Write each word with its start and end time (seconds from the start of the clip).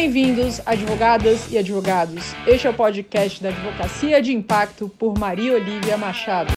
Bem-vindos, 0.00 0.66
advogadas 0.66 1.52
e 1.52 1.58
advogados. 1.58 2.32
Este 2.46 2.66
é 2.66 2.70
o 2.70 2.74
podcast 2.74 3.42
da 3.42 3.50
Advocacia 3.50 4.22
de 4.22 4.32
Impacto 4.32 4.88
por 4.88 5.18
Maria 5.18 5.52
Olivia 5.52 5.98
Machado. 5.98 6.54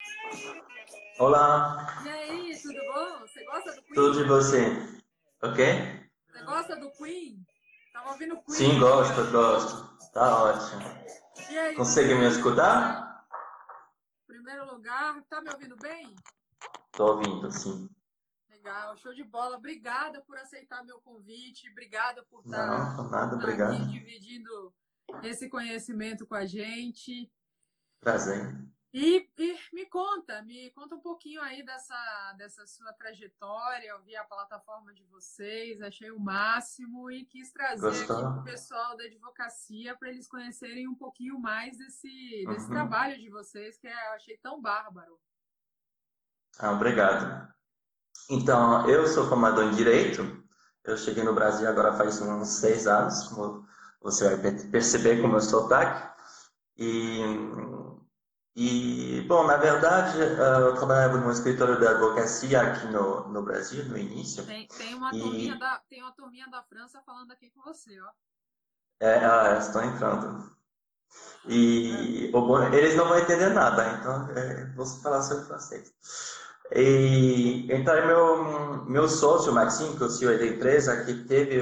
Olá. 1.20 2.02
E 2.06 2.10
aí, 2.10 2.58
tudo 2.62 2.80
bom? 2.80 3.20
Você 3.20 3.44
gosta 3.44 3.72
do 3.74 3.82
Queen? 3.82 3.96
Tudo 3.96 4.14
de 4.14 4.24
você? 4.24 4.66
Ok? 5.42 5.66
Você 6.32 6.44
gosta 6.46 6.76
do 6.78 6.90
Queen? 6.92 7.46
Tava 7.92 8.12
ouvindo 8.12 8.36
Queen? 8.46 8.58
Sim, 8.58 8.80
gosto, 8.80 9.32
gosto. 9.34 10.10
Tá 10.14 10.44
ótimo. 10.46 10.82
E 11.52 11.58
aí, 11.58 11.76
Consegue 11.76 12.16
me 12.16 12.26
escutar? 12.30 13.26
Em 14.24 14.36
primeiro 14.36 14.74
lugar, 14.74 15.22
tá 15.30 15.42
me 15.42 15.50
ouvindo 15.50 15.76
bem? 15.82 16.16
Tô 16.94 17.08
ouvindo, 17.08 17.52
sim. 17.52 17.90
Legal, 18.64 18.96
show 18.96 19.14
de 19.14 19.26
bola. 19.26 19.58
Obrigada 19.58 20.22
por 20.22 20.38
aceitar 20.38 20.86
meu 20.86 21.02
convite. 21.02 21.70
Obrigada 21.70 22.24
por 22.24 22.40
estar 22.46 22.66
Não, 22.66 22.96
por 22.96 23.12
nada, 23.12 23.36
aqui 23.36 23.44
obrigado. 23.44 23.88
dividindo 23.90 24.74
esse 25.22 25.50
conhecimento 25.50 26.26
com 26.26 26.34
a 26.36 26.46
gente. 26.46 27.30
Prazer. 28.00 28.56
E, 28.94 29.28
e 29.38 29.60
me 29.74 29.86
conta, 29.88 30.42
me 30.44 30.70
conta 30.72 30.96
um 30.96 31.02
pouquinho 31.02 31.42
aí 31.42 31.62
dessa, 31.66 32.34
dessa 32.38 32.66
sua 32.66 32.94
trajetória. 32.94 33.88
Eu 33.90 34.02
vi 34.02 34.16
a 34.16 34.24
plataforma 34.24 34.94
de 34.94 35.04
vocês, 35.08 35.82
achei 35.82 36.10
o 36.12 36.20
máximo 36.20 37.12
e 37.12 37.26
quis 37.26 37.52
trazer 37.52 37.82
Gostou? 37.82 38.16
aqui 38.16 38.26
para 38.34 38.42
o 38.42 38.44
pessoal 38.46 38.96
da 38.96 39.04
advocacia 39.04 39.94
para 39.98 40.08
eles 40.10 40.26
conhecerem 40.28 40.88
um 40.88 40.96
pouquinho 40.96 41.38
mais 41.38 41.78
desse, 41.78 42.46
desse 42.48 42.68
Uhum. 42.68 42.72
trabalho 42.72 43.20
de 43.20 43.30
vocês, 43.30 43.78
que 43.78 43.88
eu 43.88 44.12
achei 44.14 44.38
tão 44.38 44.62
bárbaro. 44.62 45.20
Ah, 46.60 46.72
obrigado. 46.72 47.52
Então, 48.30 48.88
eu 48.90 49.08
sou 49.08 49.28
formado 49.28 49.62
em 49.64 49.72
Direito. 49.72 50.44
Eu 50.84 50.98
cheguei 50.98 51.24
no 51.24 51.34
Brasil 51.34 51.68
agora 51.68 51.94
faz 51.96 52.22
uns 52.22 52.48
seis 52.50 52.88
anos, 52.88 53.28
como 53.30 53.66
você 54.02 54.26
vai 54.36 54.38
per- 54.38 54.70
perceber 54.72 55.22
com 55.22 55.28
o 55.28 55.32
meu 55.32 55.42
sotaque. 55.42 56.12
E, 56.78 57.22
e, 58.56 59.22
bom, 59.28 59.46
na 59.48 59.58
verdade, 59.58 60.22
eh, 60.22 60.62
eu 60.62 60.76
trabalhava 60.76 61.18
num 61.18 61.32
escritório 61.32 61.80
de 61.80 61.88
advocacia 61.88 62.62
aqui 62.62 62.88
no, 62.88 63.28
no 63.30 63.42
Brasil, 63.42 63.84
no 63.86 63.98
início. 63.98 64.44
Tem, 64.46 64.68
tem, 64.68 64.94
uma 64.94 65.12
E- 65.14 65.20
turminha 65.20 65.58
da, 65.58 65.80
tem 65.90 66.02
uma 66.02 66.12
turminha 66.12 66.48
da 66.48 66.62
França 66.64 67.02
falando 67.02 67.32
aqui 67.32 67.50
com 67.50 67.62
você, 67.62 68.00
ó. 68.00 68.12
É, 69.00 69.16
ah, 69.26 69.58
estão 69.60 69.84
entrando. 69.84 70.52
E 71.48 72.30
o 72.34 72.42
bom, 72.42 72.62
eles 72.74 72.96
não 72.96 73.08
vão 73.08 73.18
entender 73.20 73.50
nada, 73.50 73.98
então 74.00 74.30
é, 74.32 74.66
vou 74.76 74.86
falar 74.86 75.22
sobre 75.24 75.46
francês. 75.46 75.94
E, 76.72 77.68
então, 77.72 77.94
meu, 78.08 78.86
meu 78.86 79.08
sócio, 79.08 79.54
Maxime, 79.54 79.96
que 79.98 80.04
é 80.04 80.06
o 80.06 80.10
CEO 80.10 80.38
da 80.38 80.46
empresa, 80.46 81.04
que 81.04 81.14
teve 81.26 81.62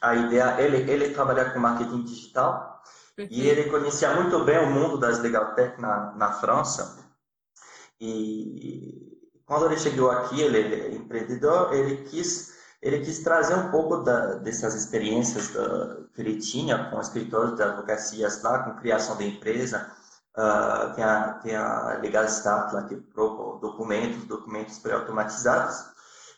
a 0.00 0.14
ideia, 0.14 0.60
ele, 0.60 0.90
ele 0.90 1.10
trabalha 1.10 1.50
com 1.50 1.58
marketing 1.58 2.04
digital 2.04 2.82
e 3.18 3.48
ele 3.48 3.68
conhecia 3.70 4.14
muito 4.14 4.44
bem 4.44 4.58
o 4.58 4.70
mundo 4.70 4.98
das 4.98 5.18
legal 5.18 5.54
tech 5.54 5.80
na, 5.80 6.12
na 6.16 6.32
França. 6.32 6.98
E 8.00 9.10
quando 9.44 9.66
ele 9.66 9.78
chegou 9.78 10.10
aqui, 10.10 10.40
ele 10.40 10.58
é 10.58 10.94
empreendedor, 10.94 11.74
ele 11.74 12.04
quis, 12.04 12.54
ele 12.80 13.00
quis 13.00 13.18
trazer 13.22 13.54
um 13.56 13.70
pouco 13.70 13.98
da, 13.98 14.36
dessas 14.36 14.74
experiências 14.74 15.48
da, 15.48 15.98
que 16.14 16.22
ele 16.22 16.38
tinha 16.38 16.90
com 16.90 17.00
escritórios 17.00 17.56
de 17.56 17.62
advocacias 17.62 18.42
lá, 18.42 18.62
com 18.62 18.80
criação 18.80 19.16
da 19.16 19.24
empresa. 19.24 19.90
Ah, 20.36 20.92
tem, 20.94 21.04
a, 21.04 21.32
tem 21.42 21.56
a 21.56 21.98
Legal 22.00 22.24
Start 22.26 22.72
lá 22.72 22.84
que 22.84 22.96
propõe 22.96 23.60
documentos, 23.60 24.24
documentos 24.26 24.78
pré-automatizados. 24.78 25.76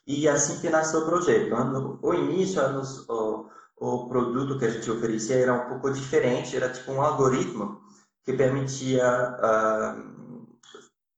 E 0.06 0.28
assim 0.28 0.60
que 0.60 0.68
nasceu 0.70 1.00
o 1.00 1.06
projeto. 1.06 1.50
No, 1.64 1.98
o 2.02 2.14
início, 2.14 2.60
era 2.60 2.72
nos- 2.72 3.08
o, 3.08 3.48
o 3.78 4.08
produto 4.08 4.58
que 4.58 4.64
a 4.64 4.70
gente 4.70 4.90
oferecia 4.90 5.36
era 5.38 5.52
um 5.54 5.68
pouco 5.68 5.90
diferente, 5.92 6.56
era 6.56 6.70
tipo 6.72 6.92
um 6.92 7.02
algoritmo 7.02 7.80
que 8.24 8.32
permitia 8.32 9.04
ah, 9.06 9.96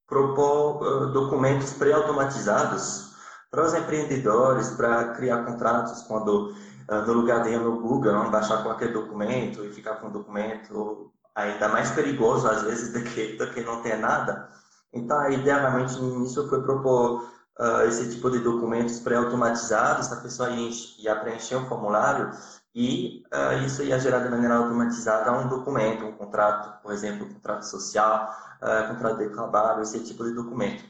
propor 0.07 0.83
ah, 0.85 1.05
documentos 1.07 1.73
pré-automatizados 1.73 3.13
para 3.49 3.65
os 3.65 3.73
empreendedores, 3.73 4.69
para 4.71 5.13
criar 5.13 5.45
contratos 5.45 6.03
quando 6.03 6.53
no 7.07 7.13
lugar 7.13 7.41
de 7.41 7.49
ir 7.49 7.59
no 7.59 7.79
Google, 7.81 8.13
não 8.13 8.29
baixar 8.29 8.61
qualquer 8.61 8.93
documento 8.93 9.65
e 9.65 9.73
ficar 9.73 9.95
com 9.95 10.07
um 10.07 10.11
documento 10.11 11.11
ainda 11.35 11.67
mais 11.67 11.91
perigoso 11.91 12.47
às 12.47 12.63
vezes 12.63 12.91
do 12.93 13.03
que, 13.03 13.33
do 13.37 13.51
que 13.51 13.61
não 13.61 13.81
ter 13.81 13.97
nada. 13.97 14.49
Então 14.93 15.19
realmente 15.29 15.99
no 15.99 16.15
início 16.15 16.47
foi 16.47 16.63
propor 16.63 17.29
ah, 17.57 17.85
esse 17.85 18.09
tipo 18.09 18.29
de 18.29 18.39
documentos 18.39 18.99
pré-automatizados, 18.99 20.11
a 20.11 20.21
pessoa 20.21 20.49
ia, 20.49 20.69
ia 20.99 21.15
preencher 21.15 21.55
um 21.55 21.67
formulário 21.67 22.31
e 22.73 23.23
ah, 23.31 23.55
isso 23.55 23.83
ia 23.83 23.99
gerar 23.99 24.19
de 24.19 24.29
maneira 24.29 24.55
automatizada 24.55 25.31
um 25.31 25.47
documento, 25.47 26.05
um 26.05 26.13
contrato, 26.13 26.81
por 26.81 26.91
exemplo, 26.93 27.25
um 27.25 27.33
contrato 27.33 27.63
social, 27.63 28.29
ah, 28.61 28.83
contrato 28.89 29.19
de 29.19 29.29
trabalho, 29.29 29.81
esse 29.81 29.99
tipo 30.03 30.23
de 30.25 30.33
documento. 30.33 30.83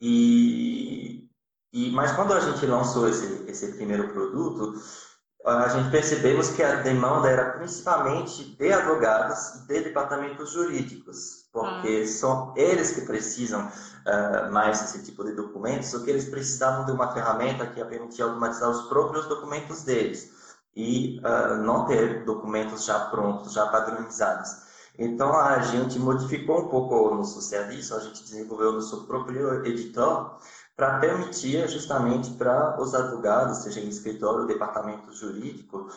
E, 0.00 1.28
e 1.72 1.90
mas 1.92 2.12
quando 2.12 2.32
a 2.32 2.40
gente 2.40 2.66
lançou 2.66 3.08
esse, 3.08 3.44
esse 3.48 3.72
primeiro 3.76 4.08
produto, 4.12 4.74
a 5.46 5.68
gente 5.68 5.90
percebemos 5.90 6.50
que 6.50 6.62
a 6.62 6.76
demanda 6.82 7.30
era 7.30 7.52
principalmente 7.52 8.56
de 8.56 8.72
advogados 8.72 9.54
e 9.54 9.66
de 9.68 9.84
departamentos 9.84 10.50
jurídicos, 10.50 11.46
porque 11.52 12.04
são 12.06 12.52
eles 12.56 12.90
que 12.90 13.02
precisam 13.02 13.70
ah, 14.04 14.48
mais 14.50 14.80
desse 14.80 15.04
tipo 15.04 15.22
de 15.22 15.32
documentos, 15.32 15.94
ou 15.94 16.02
que 16.02 16.10
eles 16.10 16.24
precisavam 16.24 16.84
de 16.84 16.90
uma 16.90 17.12
ferramenta 17.12 17.64
que 17.66 17.78
ia 17.78 17.86
permitir 17.86 18.22
automatizar 18.22 18.70
os 18.70 18.88
próprios 18.88 19.26
documentos 19.26 19.84
deles 19.84 20.32
e 20.74 21.20
ah, 21.22 21.54
não 21.54 21.86
ter 21.86 22.24
documentos 22.24 22.84
já 22.84 22.98
prontos, 23.06 23.52
já 23.52 23.66
padronizados. 23.66 24.66
Então 24.98 25.38
a 25.38 25.60
gente 25.60 25.98
modificou 25.98 26.62
um 26.62 26.68
pouco 26.68 26.94
o 26.94 27.14
nosso 27.14 27.40
serviço, 27.40 27.94
a 27.94 28.00
gente 28.00 28.22
desenvolveu 28.22 28.70
o 28.70 28.72
nosso 28.72 29.06
próprio 29.06 29.64
editor 29.64 30.38
para 30.76 30.98
permitir 30.98 31.66
justamente 31.68 32.30
para 32.34 32.78
os 32.80 32.94
advogados, 32.94 33.58
seja 33.58 33.80
em 33.80 33.88
escritório, 33.88 34.46
departamento 34.46 35.10
jurídico, 35.12 35.88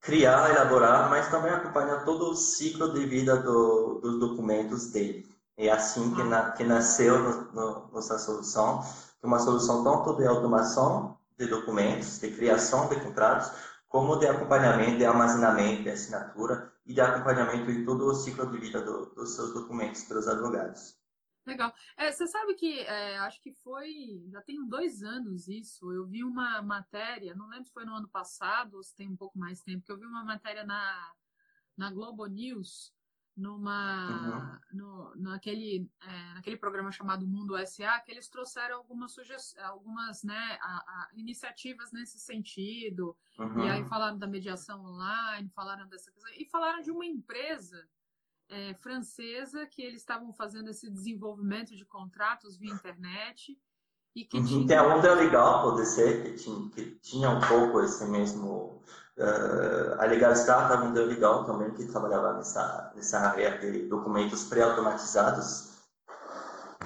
criar, 0.00 0.50
elaborar, 0.50 1.08
mas 1.08 1.30
também 1.30 1.52
acompanhar 1.52 2.04
todo 2.04 2.30
o 2.30 2.34
ciclo 2.34 2.92
de 2.92 3.06
vida 3.06 3.36
do, 3.36 4.00
dos 4.00 4.18
documentos 4.18 4.90
dele. 4.90 5.28
É 5.56 5.70
assim 5.70 6.12
que, 6.14 6.22
na, 6.24 6.50
que 6.52 6.64
nasceu 6.64 7.18
no, 7.18 7.52
no, 7.52 7.88
nossa 7.92 8.18
solução, 8.18 8.82
uma 9.22 9.38
solução 9.38 9.84
tanto 9.84 10.16
de 10.16 10.26
automação 10.26 11.16
de 11.38 11.46
documentos, 11.46 12.18
de 12.18 12.30
criação 12.32 12.88
de 12.88 12.98
contratos, 12.98 13.52
como 13.88 14.16
de 14.16 14.26
acompanhamento, 14.26 14.98
de 14.98 15.04
armazenamento, 15.04 15.84
de 15.84 15.90
assinatura 15.90 16.72
e 16.86 16.94
de 16.94 17.00
acompanhamento 17.00 17.70
em 17.70 17.84
todo 17.84 18.06
o 18.06 18.14
ciclo 18.14 18.46
de 18.50 18.58
vida 18.58 18.80
do, 18.80 19.06
dos 19.14 19.34
seus 19.34 19.52
documentos 19.52 20.02
pelos 20.02 20.26
advogados. 20.26 20.99
Legal. 21.50 21.74
É, 21.96 22.12
você 22.12 22.28
sabe 22.28 22.54
que 22.54 22.78
é, 22.80 23.18
acho 23.18 23.40
que 23.42 23.52
foi, 23.52 24.22
já 24.28 24.40
tem 24.40 24.64
dois 24.68 25.02
anos 25.02 25.48
isso. 25.48 25.92
Eu 25.92 26.06
vi 26.06 26.22
uma 26.22 26.62
matéria, 26.62 27.34
não 27.34 27.48
lembro 27.48 27.64
se 27.64 27.72
foi 27.72 27.84
no 27.84 27.94
ano 27.94 28.08
passado 28.08 28.74
ou 28.76 28.82
se 28.84 28.94
tem 28.94 29.08
um 29.08 29.16
pouco 29.16 29.36
mais 29.36 29.60
tempo, 29.60 29.84
que 29.84 29.90
eu 29.90 29.98
vi 29.98 30.06
uma 30.06 30.24
matéria 30.24 30.64
na, 30.64 31.12
na 31.76 31.90
Globo 31.90 32.24
News, 32.26 32.94
numa, 33.36 34.60
no, 34.72 35.12
naquele, 35.16 35.90
é, 36.02 36.34
naquele 36.34 36.56
programa 36.56 36.92
chamado 36.92 37.26
Mundo 37.26 37.56
SA, 37.66 37.98
que 38.00 38.12
eles 38.12 38.28
trouxeram 38.28 38.76
algumas 38.76 39.12
sugestões, 39.12 39.64
algumas 39.64 40.22
né, 40.22 40.58
a- 40.60 40.84
a- 40.86 41.10
iniciativas 41.14 41.90
nesse 41.90 42.18
sentido. 42.20 43.16
Uhum. 43.38 43.64
E 43.66 43.70
aí 43.70 43.84
falaram 43.86 44.18
da 44.18 44.26
mediação 44.26 44.84
online, 44.84 45.48
falaram 45.50 45.88
dessa 45.88 46.12
coisa, 46.12 46.30
e 46.36 46.44
falaram 46.44 46.80
de 46.80 46.90
uma 46.90 47.06
empresa 47.06 47.88
é, 48.50 48.74
francesa 48.74 49.66
que 49.66 49.82
eles 49.82 50.00
estavam 50.02 50.32
fazendo 50.32 50.70
esse 50.70 50.90
desenvolvimento 50.90 51.74
de 51.76 51.84
contratos 51.84 52.56
via 52.58 52.72
internet 52.72 53.58
e 54.14 54.24
que 54.24 54.38
Uhum. 54.38 54.44
tinha... 54.44 54.80
A 54.80 54.96
Onda 54.96 55.14
Legal, 55.14 55.62
pode 55.62 55.86
ser, 55.86 56.22
que 56.24 56.32
tinha, 56.34 56.70
que 56.70 56.82
tinha 57.02 57.30
um 57.30 57.40
pouco 57.40 57.80
esse 57.80 58.04
mesmo. 58.06 58.82
eh, 59.18 59.96
a 59.98 60.04
Legal 60.06 60.32
Start, 60.32 60.70
a 60.72 60.82
Onda 60.82 61.04
Legal 61.04 61.44
também, 61.44 61.70
que 61.74 61.84
trabalhava 61.86 62.32
nessa, 62.34 62.92
nessa 62.96 63.18
área 63.20 63.58
de 63.58 63.86
documentos 63.88 64.44
pré-automatizados. 64.44 65.68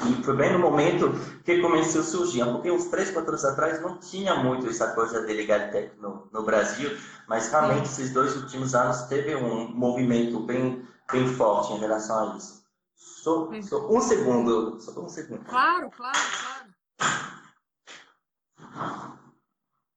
E 0.06 0.22
foi 0.24 0.36
bem 0.36 0.52
no 0.52 0.58
momento 0.58 1.12
que 1.44 1.60
começou 1.60 2.00
a 2.00 2.04
surgir, 2.04 2.44
porque 2.46 2.70
uns 2.70 2.86
3, 2.86 3.10
4 3.12 3.30
anos 3.30 3.44
atrás 3.44 3.80
não 3.80 3.98
tinha 3.98 4.34
muito 4.34 4.68
essa 4.68 4.88
coisa 4.92 5.24
de 5.24 5.32
legal 5.32 5.70
tech 5.70 5.92
no, 6.00 6.28
no 6.32 6.42
Brasil, 6.42 6.90
mas 7.28 7.48
realmente 7.50 7.86
esses 7.86 8.12
dois 8.12 8.36
últimos 8.36 8.74
anos 8.74 9.02
teve 9.02 9.36
um 9.36 9.68
movimento 9.72 10.40
bem, 10.40 10.84
bem 11.10 11.28
forte 11.34 11.72
em 11.72 11.78
relação 11.78 12.32
a 12.32 12.36
isso. 12.36 12.64
Só, 12.94 13.50
só 13.62 13.90
um 13.90 14.00
segundo, 14.00 14.80
só 14.80 15.00
um 15.00 15.08
segundo. 15.08 15.44
Claro, 15.44 15.90
claro, 15.90 16.18
claro. 16.40 16.74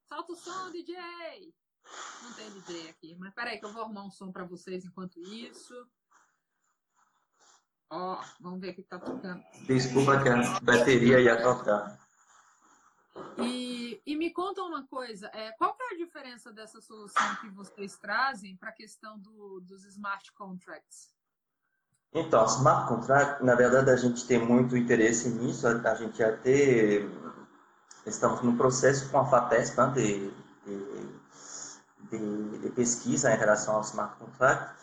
Solta 0.08 0.34
o 0.34 0.36
som, 0.36 0.72
DJ! 0.72 0.96
Não 2.24 2.34
tem 2.34 2.50
DJ 2.52 2.90
aqui, 2.90 3.16
mas 3.18 3.34
peraí 3.34 3.60
que 3.60 3.66
eu 3.66 3.72
vou 3.72 3.84
arrumar 3.84 4.04
um 4.06 4.12
som 4.12 4.32
para 4.32 4.46
vocês 4.46 4.84
enquanto 4.86 5.20
isso. 5.22 5.74
Ó, 7.90 8.22
vamos 8.42 8.60
ver 8.60 8.72
o 8.72 8.76
que 8.76 8.84
tá 8.84 9.00
tocando. 9.00 9.42
Desculpa 9.66 10.22
que 10.22 10.28
a 10.28 10.60
bateria 10.60 11.22
ia 11.22 11.42
tocar. 11.42 11.98
E, 13.38 13.67
E 14.08 14.16
me 14.16 14.32
conta 14.32 14.64
uma 14.64 14.88
coisa, 14.88 15.30
é, 15.34 15.52
qual 15.58 15.76
é 15.82 15.94
a 15.94 15.98
diferença 15.98 16.54
dessa 16.54 16.80
solução 16.80 17.36
que 17.42 17.50
vocês 17.50 17.98
trazem 17.98 18.56
para 18.56 18.70
a 18.70 18.72
questão 18.72 19.20
do, 19.20 19.60
dos 19.60 19.84
smart 19.84 20.32
contracts? 20.32 21.14
Então, 22.14 22.46
smart 22.46 22.88
contract, 22.88 23.44
na 23.44 23.54
verdade, 23.54 23.90
a 23.90 23.98
gente 23.98 24.26
tem 24.26 24.40
muito 24.40 24.78
interesse 24.78 25.28
nisso. 25.28 25.68
A, 25.68 25.94
gente 25.96 26.24
até 26.24 27.06
estamos 28.06 28.42
no 28.44 28.56
processo 28.56 29.12
com 29.12 29.20
a 29.20 29.26
FAPESP 29.26 29.76
né, 29.76 29.92
de, 29.94 30.32
de, 32.10 32.60
de, 32.60 32.70
pesquisa 32.70 33.30
em 33.34 33.38
relação 33.38 33.76
ao 33.76 33.82
smart 33.82 34.18
contract. 34.18 34.74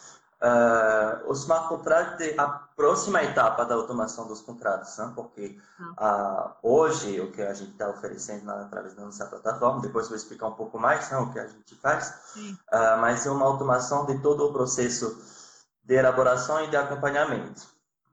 Uh, 0.42 1.30
o 1.30 1.32
smart 1.32 1.68
contract 1.68 2.22
a 2.38 2.63
próxima 2.76 3.22
etapa 3.22 3.64
da 3.64 3.74
automação 3.74 4.26
dos 4.26 4.40
contratos, 4.40 4.96
né? 4.98 5.12
porque 5.14 5.58
uh, 5.80 6.50
hoje 6.62 7.20
o 7.20 7.30
que 7.30 7.42
a 7.42 7.54
gente 7.54 7.72
está 7.72 7.88
oferecendo 7.88 8.44
na, 8.44 8.62
através 8.62 8.94
da 8.94 9.04
nossa 9.04 9.26
plataforma, 9.26 9.80
depois 9.80 10.08
vou 10.08 10.16
explicar 10.16 10.48
um 10.48 10.54
pouco 10.54 10.78
mais 10.78 11.10
né, 11.10 11.18
o 11.18 11.32
que 11.32 11.38
a 11.38 11.46
gente 11.46 11.74
faz, 11.76 12.08
uh, 12.36 13.00
mas 13.00 13.26
é 13.26 13.30
uma 13.30 13.46
automação 13.46 14.06
de 14.06 14.18
todo 14.20 14.46
o 14.46 14.52
processo 14.52 15.16
de 15.84 15.94
elaboração 15.94 16.62
e 16.64 16.68
de 16.68 16.76
acompanhamento. 16.76 17.62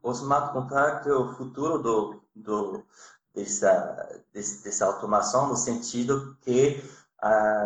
O 0.04 0.12
smart 0.12 0.54
contract 0.54 1.08
é 1.08 1.14
o 1.14 1.34
futuro 1.34 1.78
do, 1.80 2.22
do 2.36 2.84
dessa, 3.34 4.22
dessa 4.34 4.86
automação 4.86 5.48
no 5.48 5.56
sentido 5.56 6.36
que 6.42 6.84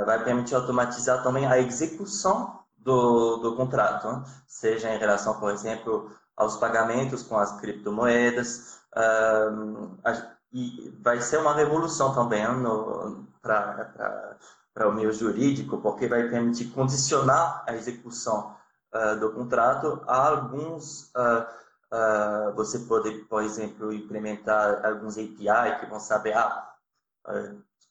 vai 0.05 0.21
permitir 0.21 0.53
automatizar 0.53 1.23
também 1.23 1.47
a 1.47 1.57
execução 1.57 2.64
do, 2.85 3.37
do 3.37 3.55
contrato, 3.55 4.07
né? 4.07 4.23
seja 4.47 4.93
em 4.93 4.99
relação, 4.99 5.39
por 5.39 5.51
exemplo, 5.51 6.11
aos 6.37 6.55
pagamentos 6.55 7.23
com 7.23 7.37
as 7.37 7.59
criptomoedas. 7.59 8.79
A, 8.95 10.35
e 10.53 10.97
vai 11.01 11.19
ser 11.19 11.37
uma 11.39 11.53
revolução 11.53 12.13
também 12.13 12.41
né, 12.47 12.69
para 13.43 14.87
o 14.87 14.93
meio 14.93 15.11
jurídico, 15.11 15.79
porque 15.79 16.07
vai 16.07 16.29
permitir 16.29 16.67
condicionar 16.67 17.63
a 17.67 17.73
execução 17.75 18.55
uh, 18.93 19.19
do 19.19 19.33
contrato 19.33 20.01
a 20.07 20.29
alguns. 20.29 21.11
Uh, 21.13 21.45
uh, 21.91 22.55
você 22.55 22.79
pode, 22.79 23.11
por 23.25 23.43
exemplo, 23.43 23.91
implementar 23.91 24.85
alguns 24.85 25.17
API 25.17 25.79
que 25.79 25.87
vão 25.87 25.99
saber, 25.99 26.37
ah, 26.37 26.73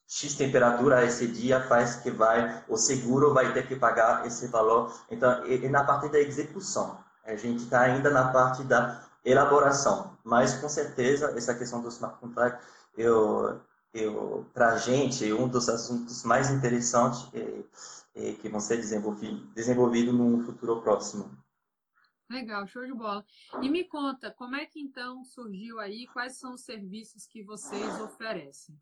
X 0.07 0.35
temperatura 0.35 1.03
esse 1.03 1.27
dia 1.27 1.61
faz 1.67 1.95
que 1.95 2.11
vai, 2.11 2.63
o 2.67 2.77
seguro 2.77 3.33
vai 3.33 3.51
ter 3.53 3.67
que 3.67 3.75
pagar 3.75 4.25
esse 4.25 4.47
valor. 4.47 4.93
Então, 5.09 5.45
e, 5.47 5.65
e 5.65 5.69
na 5.69 5.83
parte 5.83 6.09
da 6.09 6.19
execução, 6.19 7.03
a 7.23 7.35
gente 7.35 7.63
está 7.63 7.81
ainda 7.81 8.09
na 8.09 8.31
parte 8.31 8.63
da 8.63 9.03
elaboração, 9.23 10.15
mas 10.23 10.55
com 10.59 10.69
certeza 10.69 11.33
essa 11.35 11.55
questão 11.55 11.81
do 11.81 11.89
smart 11.89 12.19
contract, 12.19 12.63
eu, 12.95 13.59
eu, 13.93 14.45
para 14.53 14.73
a 14.73 14.77
gente, 14.77 15.33
um 15.33 15.47
dos 15.47 15.67
assuntos 15.67 16.23
mais 16.23 16.51
interessantes 16.51 17.27
é, 17.33 17.63
é, 18.13 18.33
que 18.33 18.47
vão 18.47 18.59
ser 18.59 18.77
desenvolvidos 18.77 19.43
desenvolvido 19.55 20.13
num 20.13 20.43
futuro 20.43 20.81
próximo. 20.81 21.35
Legal, 22.29 22.65
show 22.67 22.85
de 22.85 22.93
bola. 22.93 23.23
E 23.61 23.69
me 23.69 23.83
conta, 23.83 24.31
como 24.31 24.55
é 24.55 24.65
que 24.65 24.79
então 24.79 25.23
surgiu 25.23 25.79
aí, 25.79 26.07
quais 26.07 26.37
são 26.37 26.53
os 26.53 26.61
serviços 26.61 27.25
que 27.25 27.43
vocês 27.43 28.01
oferecem? 28.01 28.75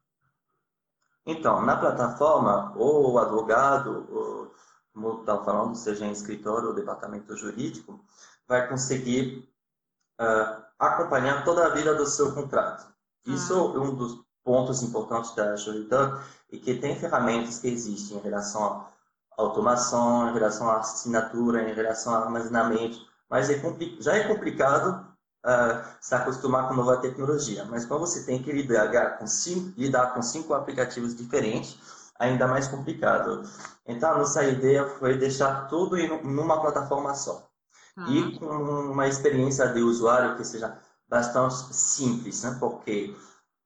Então, 1.25 1.62
na 1.62 1.78
plataforma, 1.78 2.74
o 2.75 3.18
advogado, 3.18 4.52
como 4.94 5.22
estava 5.22 5.44
falando, 5.44 5.75
seja 5.75 6.06
em 6.06 6.12
escritório 6.12 6.70
ou 6.70 6.75
departamento 6.75 7.36
jurídico, 7.36 8.00
vai 8.48 8.68
conseguir 8.68 9.50
uh, 10.20 10.64
acompanhar 10.78 11.44
toda 11.44 11.66
a 11.66 11.70
vida 11.70 11.96
do 11.96 12.06
seu 12.06 12.34
contrato. 12.34 12.94
Isso 13.25 13.54
ah. 13.54 13.78
é 13.78 13.80
um 13.80 13.96
dos 13.96 14.24
pontos 14.44 14.84
importantes 14.84 15.34
da 15.34 15.56
Juriduck 15.56 16.22
e 16.52 16.60
que 16.60 16.75
tem 16.75 17.00
ferramentas 17.00 17.60
que 17.60 17.70
existem 17.70 18.18
em 18.18 18.22
relação 18.22 18.64
à 18.64 18.92
automação, 19.38 20.30
em 20.30 20.34
relação 20.34 20.70
à 20.70 20.80
assinatura, 20.80 21.70
em 21.70 21.74
relação 21.74 22.14
ao 22.14 22.24
armazenamento, 22.24 23.00
mas 23.30 23.50
é 23.50 23.60
já 24.00 24.16
é 24.16 24.28
complicado 24.28 25.12
uh, 25.45 25.84
se 26.00 26.16
acostumar 26.16 26.68
com 26.68 26.74
nova 26.74 26.98
tecnologia. 26.98 27.66
Mas 27.66 27.86
quando 27.86 28.01
você 28.01 28.24
tem 28.24 28.42
que 28.42 28.51
lidar 28.51 29.18
com 29.18 29.28
cinco, 29.28 29.80
lidar 29.80 30.13
com 30.13 30.22
cinco 30.22 30.54
aplicativos 30.54 31.16
diferentes, 31.16 31.78
ainda 32.19 32.48
mais 32.48 32.68
complicado. 32.68 33.44
Então, 33.86 34.12
a 34.12 34.18
nossa 34.19 34.44
ideia 34.44 34.88
foi 34.88 35.18
deixar 35.18 35.68
tudo 35.68 35.98
em 35.98 36.10
uma 36.10 36.62
plataforma 36.62 37.13
só. 37.13 37.48
Uhum. 37.98 38.07
E 38.07 38.40
com 38.40 38.45
uma 38.45 39.07
experiência 39.07 39.68
de 39.68 39.81
usuário 39.81 40.36
que 40.36 40.44
seja 40.44 40.78
bastante 41.07 41.74
simples, 41.75 42.42
né? 42.44 42.57
porque 42.60 43.16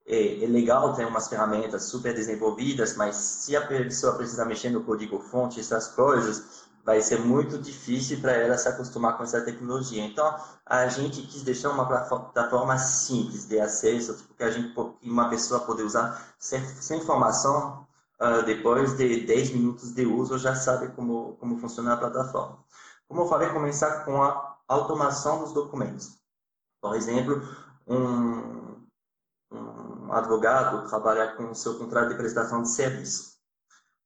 é, 0.05 0.43
é, 0.43 0.47
legal 0.47 0.93
ter 0.93 1.05
umas 1.05 1.27
ferramentas 1.27 1.83
super 1.83 2.13
desenvolvidas, 2.13 2.95
mas 2.95 3.15
se 3.15 3.55
a 3.55 3.65
pessoa 3.65 4.15
precisa 4.15 4.45
mexer 4.45 4.69
no 4.69 4.83
código-fonte, 4.83 5.59
essas 5.59 5.87
coisas, 5.89 6.66
vai 6.87 7.01
ser 7.01 7.19
muito 7.19 7.57
difícil 7.57 8.21
para 8.21 8.31
ela 8.31 8.57
se 8.57 8.65
acostumar 8.69 9.17
com 9.17 9.23
essa 9.23 9.41
tecnologia. 9.41 10.05
Então, 10.05 10.33
a 10.65 10.87
gente 10.87 11.21
quis 11.23 11.43
deixar 11.43 11.69
uma 11.69 11.85
plataforma 11.85 12.77
simples 12.77 13.45
de 13.45 13.59
acesso, 13.59 14.15
tipo, 14.15 14.33
que 14.33 14.43
a 14.43 14.49
gente, 14.49 14.73
uma 15.03 15.29
pessoa 15.29 15.59
poder 15.59 15.83
usar 15.83 16.33
sem, 16.39 16.65
sem 16.65 16.99
informação, 16.99 17.85
uh, 18.21 18.41
depois 18.45 18.95
de 18.95 19.25
10 19.25 19.51
minutos 19.51 19.91
de 19.93 20.05
uso, 20.05 20.39
já 20.39 20.55
sabe 20.55 20.87
como, 20.93 21.35
como 21.41 21.59
funciona 21.59 21.91
a 21.93 21.97
plataforma. 21.97 22.63
Como 23.05 23.23
eu 23.23 23.27
falei, 23.27 23.49
começar 23.49 24.05
com 24.05 24.23
a 24.23 24.57
automação 24.65 25.39
dos 25.39 25.51
documentos. 25.51 26.17
Por 26.81 26.95
exemplo, 26.95 27.41
um, 27.85 28.87
um 29.51 30.13
advogado 30.13 30.87
trabalha 30.87 31.35
com 31.35 31.51
o 31.51 31.55
seu 31.55 31.77
contrato 31.77 32.07
de 32.07 32.15
prestação 32.15 32.61
de 32.61 32.69
serviço. 32.69 33.36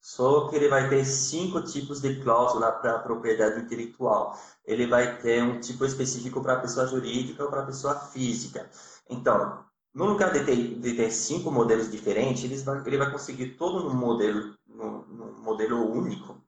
Só 0.02 0.48
que 0.48 0.56
ele 0.56 0.68
vai 0.68 0.90
ter 0.90 1.06
cinco 1.06 1.62
tipos 1.62 2.02
de 2.02 2.22
cláusula 2.24 2.72
para 2.72 2.96
a 2.96 3.00
propriedade 3.00 3.62
intelectual. 3.62 4.36
Ele 4.66 4.88
vai 4.88 5.18
ter 5.22 5.44
um 5.44 5.60
tipo 5.60 5.86
específico 5.86 6.42
para 6.42 6.54
a 6.54 6.60
pessoa 6.60 6.88
jurídica 6.88 7.44
ou 7.44 7.52
para 7.52 7.62
a 7.62 7.66
pessoa 7.68 7.94
física. 7.94 8.68
Então, 9.08 9.64
no 9.94 10.06
lugar 10.06 10.34
de 10.34 10.44
ter, 10.44 10.80
de 10.80 10.96
ter 10.96 11.12
cinco 11.12 11.52
modelos 11.52 11.92
diferentes, 11.92 12.44
ele 12.44 12.58
vai, 12.64 12.82
ele 12.84 12.98
vai 12.98 13.12
conseguir 13.12 13.52
todo 13.58 13.88
um 13.88 13.94
modelo, 13.94 14.56
num, 14.66 15.04
num 15.04 15.42
modelo 15.44 15.88
único. 15.88 16.42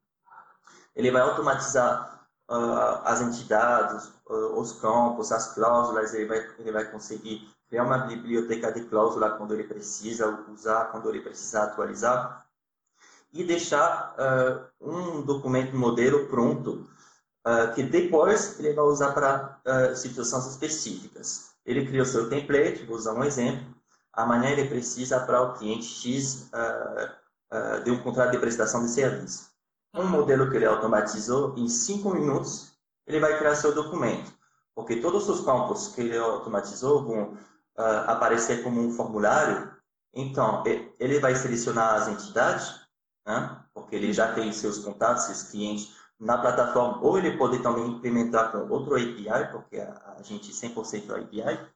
Ele 0.95 1.11
vai 1.11 1.21
automatizar 1.21 2.27
uh, 2.49 3.01
as 3.03 3.21
entidades, 3.21 4.11
uh, 4.29 4.59
os 4.59 4.71
campos, 4.73 5.31
as 5.31 5.53
cláusulas. 5.53 6.11
Ele 6.15 6.25
vai, 6.25 6.55
ele 6.57 6.71
vai 6.71 6.89
conseguir 6.89 7.47
criar 7.69 7.83
uma 7.83 7.99
biblioteca 7.99 8.71
de 8.71 8.83
cláusula 8.85 9.37
quando 9.37 9.53
ele 9.53 9.65
precisa 9.65 10.43
usar, 10.51 10.85
quando 10.85 11.07
ele 11.09 11.21
precisa 11.21 11.63
atualizar 11.63 12.43
e 13.33 13.43
deixar 13.43 14.15
uh, 14.19 14.67
um 14.79 15.21
documento 15.23 15.75
modelo 15.75 16.27
pronto 16.27 16.87
uh, 17.45 17.73
que 17.73 17.81
depois 17.81 18.59
ele 18.59 18.73
vai 18.73 18.85
usar 18.85 19.11
para 19.11 19.59
uh, 19.65 19.95
situações 19.95 20.45
específicas. 20.45 21.49
Ele 21.65 21.87
criou 21.87 22.05
seu 22.05 22.29
template, 22.29 22.85
vou 22.85 22.95
usar 22.95 23.13
um 23.13 23.23
exemplo. 23.23 23.65
Amanhã 24.13 24.51
ele 24.51 24.69
precisa 24.69 25.19
para 25.21 25.41
o 25.41 25.53
cliente 25.53 25.85
X 25.85 26.51
de 27.83 27.89
um 27.89 27.97
contrato 27.99 28.31
de 28.31 28.37
prestação 28.37 28.83
de 28.83 28.91
serviço. 28.91 29.49
Um 29.95 30.05
modelo 30.05 30.51
que 30.51 30.57
ele 30.57 30.65
automatizou, 30.65 31.55
em 31.57 31.67
cinco 31.67 32.13
minutos, 32.13 32.73
ele 33.07 33.19
vai 33.19 33.37
criar 33.39 33.55
seu 33.55 33.73
documento. 33.73 34.31
Porque 34.75 34.97
todos 34.97 35.27
os 35.29 35.43
campos 35.43 35.87
que 35.87 36.01
ele 36.01 36.17
automatizou 36.17 37.05
vão 37.05 37.37
aparecer 38.05 38.61
como 38.61 38.81
um 38.81 38.91
formulário. 38.91 39.71
Então, 40.13 40.63
ele 40.99 41.19
vai 41.19 41.33
selecionar 41.33 41.95
as 41.95 42.07
entidades, 42.07 42.82
né? 43.25 43.63
porque 43.73 43.95
ele 43.95 44.13
já 44.13 44.33
tem 44.33 44.51
seus 44.51 44.79
contatos, 44.79 45.23
seus 45.23 45.43
clientes 45.43 45.95
na 46.19 46.37
plataforma, 46.37 47.01
ou 47.01 47.17
ele 47.17 47.37
pode 47.37 47.61
também 47.61 47.85
implementar 47.85 48.51
com 48.51 48.69
outro 48.69 48.95
API, 48.95 49.51
porque 49.51 49.77
a, 49.79 50.15
a 50.17 50.21
gente 50.21 50.51
100% 50.51 51.09
é 51.09 51.19
API, 51.19 51.73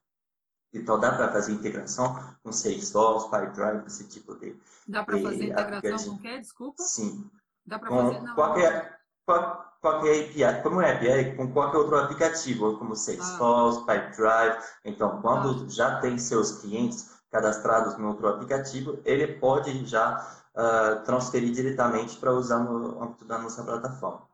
então 0.73 0.99
dá 0.99 1.11
para 1.11 1.31
fazer 1.31 1.53
integração 1.53 2.15
com 2.43 2.51
Salesforce, 2.51 3.29
PyDrive, 3.29 3.85
esse 3.87 4.07
tipo 4.07 4.35
de 4.35 4.55
Dá 4.87 5.03
para 5.03 5.19
fazer 5.19 5.45
integração 5.45 6.13
com 6.13 6.19
o 6.19 6.21
quê? 6.21 6.39
Desculpa? 6.39 6.83
Sim. 6.83 7.29
Dá 7.65 7.79
para 7.79 7.89
fazer 7.89 8.19
com 8.19 8.35
qualquer, 8.35 8.99
qual, 9.25 9.73
qualquer 9.81 10.29
API, 10.29 10.63
como 10.63 10.81
é 10.81 10.93
API, 10.93 11.35
com 11.35 11.51
qualquer 11.51 11.77
outro 11.77 11.97
aplicativo, 11.97 12.77
como 12.77 12.95
Salesforce, 12.95 13.79
ah. 13.81 13.85
PyDrive. 13.85 14.63
Então, 14.85 15.21
quando 15.21 15.65
ah. 15.65 15.69
já 15.69 15.99
tem 15.99 16.17
seus 16.17 16.59
clientes 16.59 17.17
cadastrados 17.31 17.97
no 17.97 18.09
outro 18.09 18.27
aplicativo, 18.27 18.99
ele 19.03 19.39
pode 19.39 19.85
já 19.85 20.45
uh, 20.57 21.03
transferir 21.05 21.53
diretamente 21.53 22.17
para 22.17 22.33
usar 22.33 22.59
no 22.59 23.01
âmbito 23.01 23.23
da 23.25 23.37
nossa 23.37 23.63
plataforma. 23.63 24.27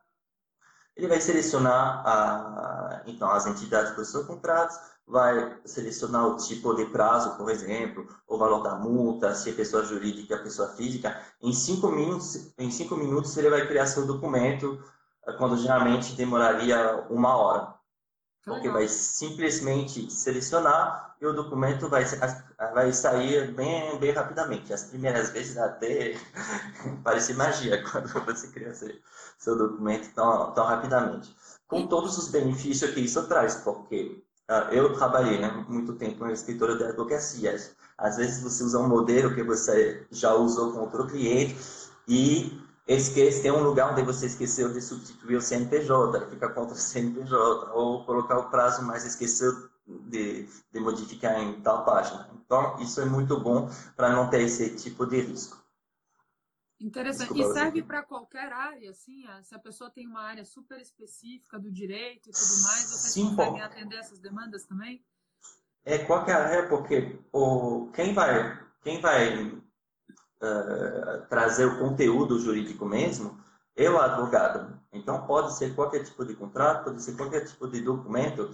Ele 0.96 1.08
vai 1.08 1.20
selecionar 1.20 2.04
a, 2.06 3.02
então, 3.06 3.30
as 3.30 3.46
entidades 3.46 3.96
dos 3.96 4.10
seus 4.10 4.26
contratos, 4.26 4.80
vai 5.06 5.58
selecionar 5.66 6.28
o 6.28 6.38
tipo 6.38 6.74
de 6.76 6.86
prazo, 6.86 7.36
por 7.36 7.50
exemplo, 7.50 8.08
o 8.28 8.38
valor 8.38 8.62
da 8.62 8.76
multa, 8.76 9.36
se 9.36 9.50
é 9.50 9.54
pessoa 9.54 9.84
jurídica, 9.84 10.38
pessoa 10.38 10.70
física. 10.70 11.20
Em 11.42 11.52
cinco 11.52 11.88
minutos, 11.90 12.54
em 12.58 12.72
cinco 12.72 12.96
minutos 12.96 13.36
ele 13.36 13.50
vai 13.50 13.68
criar 13.68 13.88
seu 13.88 14.06
documento, 14.06 14.82
quando 15.38 15.58
geralmente 15.58 16.16
demoraria 16.16 17.06
uma 17.10 17.36
hora. 17.36 17.74
Porque 18.46 18.68
vai 18.70 18.88
simplesmente 18.90 20.12
selecionar 20.12 21.16
e 21.22 21.26
o 21.26 21.32
documento 21.32 21.88
vai, 21.88 22.04
vai 22.74 22.92
sair 22.92 23.54
bem, 23.54 23.98
bem 24.00 24.12
rapidamente. 24.12 24.74
As 24.74 24.84
primeiras 24.84 25.30
vezes 25.30 25.58
até 25.58 26.18
parece 27.04 27.34
magia 27.34 27.82
quando 27.90 28.08
você 28.26 28.48
cria 28.48 28.74
seu, 28.74 28.94
seu 29.38 29.58
documento 29.58 30.14
tão, 30.14 30.52
tão 30.52 30.66
rapidamente. 30.66 31.34
Com 31.68 31.88
todos 31.88 32.18
os 32.18 32.28
benefícios 32.28 32.92
que 32.92 33.00
isso 33.00 33.26
traz, 33.28 33.56
porque 33.56 34.22
uh, 34.52 34.74
eu 34.74 34.94
trabalhei 34.94 35.40
né, 35.40 35.66
muito 35.70 35.94
tempo 35.94 36.28
em 36.28 36.34
escritório 36.34 36.78
de 36.78 36.84
advocacias. 36.84 37.74
Às 37.98 38.18
vezes 38.18 38.44
você 38.44 38.62
usa 38.64 38.80
um 38.80 38.90
modelo 38.90 39.34
que 39.34 39.44
você 39.44 40.06
já 40.12 40.34
usou 40.34 40.74
com 40.74 40.80
outro 40.80 41.08
cliente 41.08 41.56
e 42.08 42.62
esquece, 42.88 43.42
tem 43.42 43.52
um 43.52 43.64
lugar 43.64 43.92
onde 43.92 44.04
você 44.04 44.26
esqueceu 44.26 44.72
de 44.72 44.82
substituir 44.82 45.36
o 45.36 45.42
CNPJ, 45.42 46.30
fica 46.30 46.50
contra 46.50 46.74
o 46.74 46.78
CNPJ, 46.78 47.72
ou 47.74 48.06
colocar 48.06 48.38
o 48.40 48.50
prazo, 48.50 48.84
mas 48.84 49.06
esqueceu 49.06 49.70
de, 49.86 50.48
de 50.72 50.80
modificar 50.80 51.40
em 51.42 51.62
tal 51.62 51.86
página. 51.86 52.30
Então, 52.46 52.80
isso 52.80 53.02
é 53.02 53.06
muito 53.06 53.40
bom 53.40 53.70
para 53.96 54.10
não 54.10 54.30
ter 54.30 54.42
esse 54.42 54.76
tipo 54.76 55.06
de 55.06 55.22
risco. 55.22 55.64
Interessante. 56.80 57.34
Desculpa, 57.34 57.50
e 57.50 57.54
serve 57.54 57.84
para 57.84 58.04
qualquer 58.04 58.52
área, 58.52 58.92
assim? 58.92 59.24
Se 59.44 59.56
a 59.56 59.60
pessoa 59.60 59.90
tem 59.90 60.06
uma 60.06 60.22
área 60.22 60.44
super 60.44 60.82
específica 60.82 61.58
do 61.58 61.72
direito 61.72 62.30
e 62.30 62.32
tudo 62.32 62.62
mais, 62.64 62.92
vocês 62.92 63.14
Sim, 63.14 63.30
conseguem 63.30 63.60
pô. 63.60 63.66
atender 63.66 63.96
essas 63.96 64.20
demandas 64.20 64.66
também? 64.66 65.02
É 65.86 65.98
qualquer 66.00 66.36
área, 66.36 66.68
porque 66.68 67.20
o, 67.32 67.90
quem 67.94 68.14
vai, 68.14 68.60
quem 68.82 69.00
vai 69.00 69.63
uh, 70.44 71.26
trazer 71.30 71.66
o 71.66 71.80
conteúdo 71.80 72.40
jurídico 72.40 72.86
mesmo, 72.86 73.38
eu 73.76 74.00
advogado. 74.00 74.78
Então 74.92 75.26
pode 75.26 75.54
ser 75.54 75.74
qualquer 75.74 76.04
tipo 76.04 76.26
de 76.26 76.36
contrato, 76.36 76.86
pode 76.86 77.02
ser 77.02 77.14
qualquer 77.14 77.46
tipo 77.46 77.68
de 77.68 77.82
documento. 77.82 78.52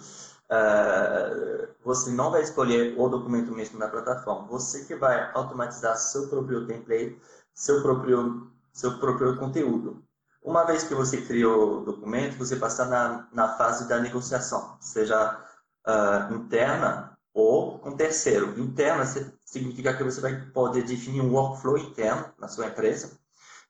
Uh, 0.50 1.68
você 1.84 2.12
não 2.12 2.32
vai 2.32 2.42
escolher 2.42 2.96
o 2.98 3.10
documento 3.10 3.52
mesmo 3.52 3.78
na 3.78 3.88
plataforma. 3.88 4.48
Você 4.48 4.86
que 4.86 4.96
vai 4.96 5.30
automatizar 5.34 5.98
seu 5.98 6.28
próprio 6.28 6.66
template, 6.66 7.20
seu 7.54 7.82
próprio 7.82 8.50
seu 8.72 8.98
próprio 8.98 9.36
conteúdo. 9.38 10.02
Uma 10.42 10.64
vez 10.64 10.84
que 10.84 10.96
você 10.96 11.18
criou 11.22 11.82
o 11.82 11.86
documento, 11.86 12.38
você 12.38 12.56
passa 12.56 12.86
na, 12.86 13.28
na 13.34 13.58
fase 13.58 13.90
da 13.90 14.00
negociação, 14.00 14.78
seja 14.80 15.38
uh, 15.86 16.34
interna 16.34 17.18
ou 17.34 17.78
com 17.80 17.96
terceiro. 17.96 18.58
Interna 18.60 19.06
significa 19.50 19.96
que 19.96 20.04
você 20.04 20.22
vai 20.22 20.40
poder 20.52 20.84
definir 20.84 21.22
um 21.22 21.34
workflow 21.34 21.78
interno 21.78 22.32
na 22.38 22.48
sua 22.48 22.68
empresa 22.68 23.18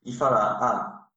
e 0.03 0.13
falar, 0.13 0.59
ah, 0.61 1.07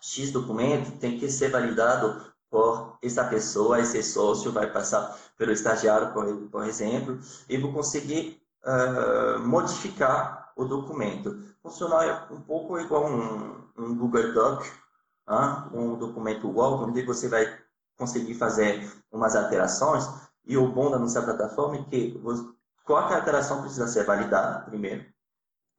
X 0.00 0.32
documento 0.32 0.98
tem 0.98 1.18
que 1.18 1.28
ser 1.30 1.50
validado 1.50 2.24
por 2.50 2.96
essa 3.02 3.24
pessoa, 3.24 3.80
esse 3.80 4.02
sócio 4.02 4.50
vai 4.52 4.72
passar 4.72 5.14
pelo 5.36 5.52
estagiário, 5.52 6.14
por, 6.14 6.34
por 6.48 6.64
exemplo, 6.64 7.18
e 7.46 7.58
vou 7.58 7.72
conseguir 7.72 8.40
uh, 8.64 9.38
modificar 9.40 10.52
o 10.56 10.64
documento. 10.64 11.38
Funcionar 11.62 12.32
um 12.32 12.40
pouco 12.40 12.78
igual 12.78 13.06
um, 13.06 13.68
um 13.76 13.94
Google 13.98 14.32
Doc, 14.32 14.64
uh, 15.28 15.78
um 15.78 15.96
documento 15.98 16.48
Word, 16.48 16.84
onde 16.84 17.02
você 17.02 17.28
vai 17.28 17.46
conseguir 17.98 18.34
fazer 18.34 18.90
umas 19.12 19.36
alterações, 19.36 20.08
e 20.46 20.56
o 20.56 20.68
bom 20.68 20.90
da 20.90 20.98
nossa 20.98 21.20
plataforma 21.20 21.76
é 21.76 21.82
que 21.82 22.18
qualquer 22.86 23.16
alteração 23.16 23.60
precisa 23.60 23.88
ser 23.88 24.04
validada 24.04 24.64
primeiro. 24.64 25.04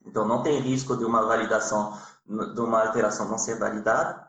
Então, 0.05 0.27
não 0.27 0.43
tem 0.43 0.59
risco 0.59 0.95
de 0.95 1.03
uma 1.03 1.25
validação, 1.25 1.97
de 2.25 2.59
uma 2.59 2.85
alteração 2.85 3.27
não 3.27 3.37
ser 3.37 3.57
validada. 3.57 4.27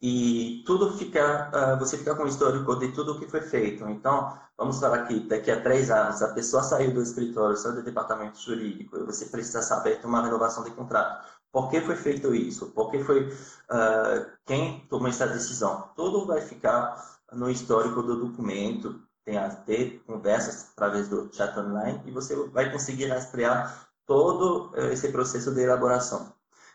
E 0.00 0.62
tudo 0.66 0.96
fica, 0.98 1.50
uh, 1.50 1.78
você 1.78 1.96
fica 1.96 2.14
com 2.14 2.24
o 2.24 2.28
histórico 2.28 2.76
de 2.76 2.92
tudo 2.92 3.12
o 3.12 3.18
que 3.18 3.26
foi 3.26 3.40
feito. 3.40 3.84
Então, 3.88 4.38
vamos 4.56 4.78
falar 4.78 5.06
que 5.06 5.20
daqui 5.20 5.50
a 5.50 5.62
três 5.62 5.90
anos 5.90 6.20
a 6.22 6.34
pessoa 6.34 6.62
saiu 6.62 6.92
do 6.92 7.02
escritório, 7.02 7.56
saiu 7.56 7.76
do 7.76 7.82
departamento 7.82 8.38
jurídico, 8.38 8.98
e 8.98 9.04
você 9.04 9.26
precisa 9.26 9.62
saber 9.62 10.00
uma 10.04 10.22
renovação 10.22 10.62
de 10.62 10.70
contrato. 10.72 11.26
Por 11.50 11.70
que 11.70 11.80
foi 11.80 11.96
feito 11.96 12.34
isso? 12.34 12.66
Por 12.72 12.90
que 12.90 13.02
foi 13.02 13.28
uh, 13.28 14.30
quem 14.44 14.86
tomou 14.88 15.08
essa 15.08 15.26
decisão? 15.26 15.90
Tudo 15.96 16.26
vai 16.26 16.40
ficar 16.40 17.02
no 17.32 17.50
histórico 17.50 18.02
do 18.02 18.28
documento, 18.28 19.00
tem 19.24 19.38
a 19.38 19.48
ter 19.48 20.02
conversas 20.06 20.70
através 20.72 21.08
do 21.08 21.32
chat 21.32 21.58
online 21.58 22.02
e 22.04 22.10
você 22.10 22.36
vai 22.48 22.70
conseguir 22.70 23.06
rastrear 23.06 23.88
todo 24.06 24.70
eh, 24.74 24.92
esse 24.92 25.10
processo 25.10 25.52
de 25.54 25.62
elaboração. 25.62 26.32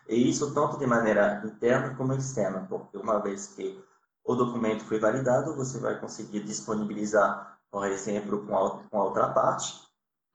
E 0.08 0.28
isso 0.28 0.52
tanto 0.52 0.78
de 0.78 0.86
maneira 0.86 1.40
interna 1.44 1.94
como 1.94 2.12
externa, 2.14 2.66
porque 2.68 2.96
uma 2.98 3.20
vez 3.20 3.46
que 3.48 3.80
o 4.24 4.34
documento 4.34 4.84
foi 4.84 4.98
validado, 4.98 5.54
você 5.54 5.78
vai 5.78 5.98
conseguir 6.00 6.40
disponibilizar, 6.40 7.58
por 7.70 7.86
exemplo, 7.86 8.44
com 8.44 8.56
a, 8.56 8.78
com 8.88 9.00
a 9.00 9.04
outra 9.04 9.28
parte, 9.28 9.80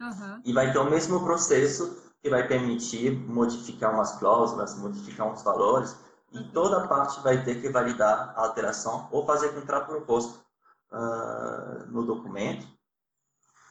uhum. 0.01 0.41
e 0.45 0.53
vai 0.53 0.71
ter 0.71 0.79
o 0.79 0.89
mesmo 0.89 1.21
processo 1.23 2.01
que 2.21 2.29
vai 2.29 2.47
permitir 2.47 3.11
modificar 3.27 3.93
umas 3.93 4.13
cláusulas, 4.13 4.77
modificar 4.77 5.27
uns 5.27 5.43
valores, 5.43 5.97
e 6.31 6.43
toda 6.51 6.87
parte 6.87 7.21
vai 7.21 7.43
ter 7.43 7.61
que 7.61 7.69
validar 7.69 8.33
a 8.35 8.41
alteração 8.41 9.07
ou 9.11 9.25
fazer 9.25 9.49
contraproposto 9.49 10.44
uh, 10.91 11.85
no 11.87 12.05
documento. 12.05 12.67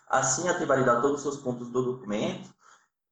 Assim, 0.09 0.49
até 0.49 0.65
validar 0.65 1.01
todos 1.01 1.25
os 1.25 1.37
pontos 1.39 1.69
do 1.71 1.83
documento. 1.83 2.49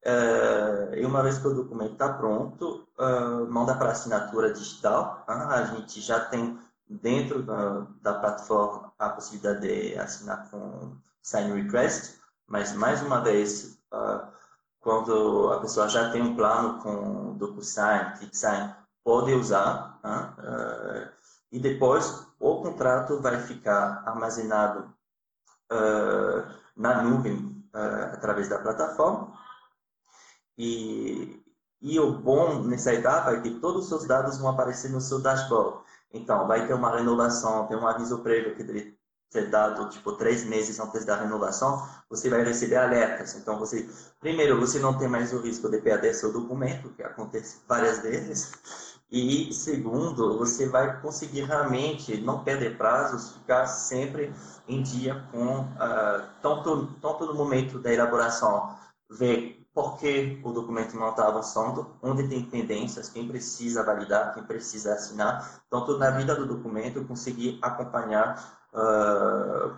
Uh, 0.05 0.95
e 0.97 1.07
uma 1.07 1.23
vez 1.23 1.39
que 1.39 1.47
o 1.47 1.55
documento 1.55 1.93
está 1.93 2.13
pronto, 2.13 2.89
uh, 2.99 3.51
manda 3.51 3.75
para 3.75 3.93
assinatura 3.93 4.53
digital. 4.53 5.25
a 5.27 5.65
gente 5.65 6.01
já 6.01 6.21
tem 6.21 6.59
dentro 6.89 7.43
da, 7.43 7.87
da, 8.03 8.15
plataforma 8.15 8.93
a 8.99 9.09
possibilidade 9.11 9.61
de 9.61 9.99
assinar 9.99 10.51
com 10.51 10.97
sign 11.23 11.63
request, 11.63 12.21
mas 12.47 12.75
mais 12.75 13.01
uma 13.01 13.21
vez, 13.21 13.79
quando 14.81 15.53
a 15.53 15.61
pessoa 15.61 15.89
já 15.89 16.11
tem 16.11 16.21
um 16.21 16.37
plano 16.37 16.81
com 16.83 17.37
DocuSign, 17.39 18.19
ClickSign, 18.19 18.75
pode 19.03 19.33
usar. 19.33 19.99
E 21.53 21.61
depois 21.61 22.27
o 22.41 22.63
contrato 22.63 23.21
vai 23.21 23.39
ficar 23.43 24.03
armazenado 24.07 24.93
uh, 25.71 26.55
na 26.75 27.03
nuvem 27.03 27.37
uh, 27.75 28.15
através 28.15 28.49
da 28.49 28.59
plataforma. 28.59 29.39
E, 30.57 31.45
e 31.81 32.01
o 32.01 32.13
bom 32.19 32.63
nessa 32.65 32.95
etapa 32.95 33.33
é 33.33 33.41
que 33.41 33.61
todos 33.61 33.83
os 33.83 33.89
seus 33.89 34.07
dados 34.07 34.39
vão 34.39 34.49
aparecer 34.49 34.91
no 34.91 35.01
seu 35.01 35.21
dashboard. 35.21 35.79
Então, 36.13 36.47
vai 36.47 36.67
ter 36.67 36.75
uma 36.75 36.97
renovação, 36.97 37.67
tem 37.67 37.77
um 37.77 37.87
aviso 37.87 38.19
prévio 38.21 38.55
que 38.55 38.65
deve 38.65 38.99
ser 39.31 39.49
dado, 39.49 39.89
tipo, 39.89 40.13
três 40.13 40.45
meses 40.45 40.79
antes 40.79 41.07
da 41.07 41.17
renovação, 41.17 41.89
você 42.09 42.29
vai 42.29 42.45
receber 42.45 42.77
alertas. 42.77 43.35
Então, 43.35 43.59
você, 43.59 43.89
primeiro, 44.21 44.61
você 44.61 44.79
não 44.79 44.97
tem 44.99 45.09
mais 45.09 45.33
o 45.33 45.41
risco 45.41 45.71
de 45.71 45.79
perder 45.79 46.15
seu 46.15 46.31
documento, 46.31 46.91
que 46.91 47.03
acontece 47.03 47.61
várias 47.67 48.01
vezes. 48.01 48.53
E 49.13 49.53
segundo, 49.53 50.39
você 50.39 50.67
vai 50.71 50.99
conseguir 51.03 51.43
realmente 51.43 52.19
não 52.23 52.43
perder 52.43 52.79
prazos, 52.79 53.33
ficar 53.33 53.67
sempre 53.67 54.33
em 54.67 54.83
dia 54.83 55.23
com 55.31 55.61
uh, 55.61 56.27
tanto, 56.41 56.87
tanto 56.99 57.27
no 57.27 57.35
momento 57.35 57.79
da 57.79 57.93
elaboração, 57.93 58.75
ver 59.11 59.63
por 59.75 59.99
que 59.99 60.41
o 60.43 60.51
documento 60.51 60.97
não 60.97 61.11
está 61.11 61.29
avançando, 61.29 61.95
onde 62.03 62.27
tem 62.27 62.43
pendências, 62.43 63.11
quem 63.11 63.29
precisa 63.29 63.85
validar, 63.85 64.33
quem 64.33 64.45
precisa 64.45 64.95
assinar, 64.95 65.63
tanto 65.69 65.99
na 65.99 66.11
vida 66.11 66.35
do 66.35 66.47
documento, 66.47 67.05
conseguir 67.05 67.59
acompanhar 67.61 68.67
uh, 68.73 69.77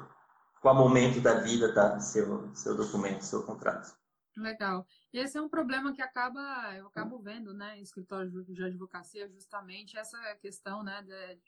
qual 0.63 0.77
momento 0.77 1.21
da 1.21 1.35
vida 1.41 1.67
está 1.67 1.99
seu, 1.99 2.49
seu 2.55 2.77
documento, 2.77 3.25
seu 3.25 3.43
contrato. 3.43 4.04
Legal. 4.37 4.87
E 5.13 5.19
esse 5.19 5.39
é 5.39 5.41
um 5.41 5.49
problema 5.49 5.93
que 5.93 6.03
acaba, 6.03 6.75
eu 6.77 6.87
acabo 6.89 7.19
vendo, 7.19 7.55
né, 7.55 7.79
em 7.79 7.83
escritório 7.83 8.45
de 8.45 8.65
advocacia, 8.65 9.29
justamente 9.29 9.97
essa 9.97 10.19
questão, 10.37 10.83
né, 10.83 11.03
de, 11.03 11.41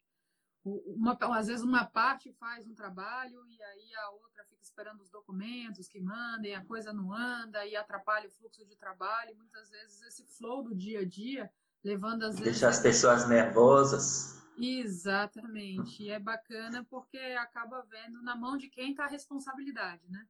uma, 0.64 1.16
às 1.36 1.46
vezes 1.46 1.64
uma 1.64 1.84
parte 1.84 2.32
faz 2.32 2.66
um 2.66 2.74
trabalho 2.74 3.46
e 3.46 3.62
aí 3.62 3.94
a 3.94 4.10
outra 4.10 4.44
fica 4.44 4.62
esperando 4.62 5.00
os 5.00 5.10
documentos 5.10 5.88
que 5.88 6.00
mandem, 6.00 6.54
a 6.54 6.64
coisa 6.64 6.92
não 6.92 7.12
anda 7.12 7.64
e 7.64 7.76
atrapalha 7.76 8.28
o 8.28 8.32
fluxo 8.32 8.64
de 8.64 8.76
trabalho. 8.76 9.36
Muitas 9.36 9.70
vezes 9.70 10.02
esse 10.02 10.24
flow 10.36 10.64
do 10.64 10.74
dia 10.74 11.00
a 11.00 11.04
dia, 11.04 11.50
levando 11.84 12.24
às 12.24 12.38
vezes... 12.38 12.52
Deixa 12.52 12.68
as 12.68 12.80
pessoas 12.80 13.28
nervosas. 13.28 14.42
Exatamente. 14.56 16.02
E 16.02 16.10
é 16.10 16.18
bacana 16.18 16.84
porque 16.84 17.18
acaba 17.38 17.82
vendo 17.82 18.22
na 18.22 18.34
mão 18.34 18.56
de 18.56 18.68
quem 18.68 18.90
está 18.90 19.04
a 19.04 19.08
responsabilidade, 19.08 20.02
né? 20.08 20.26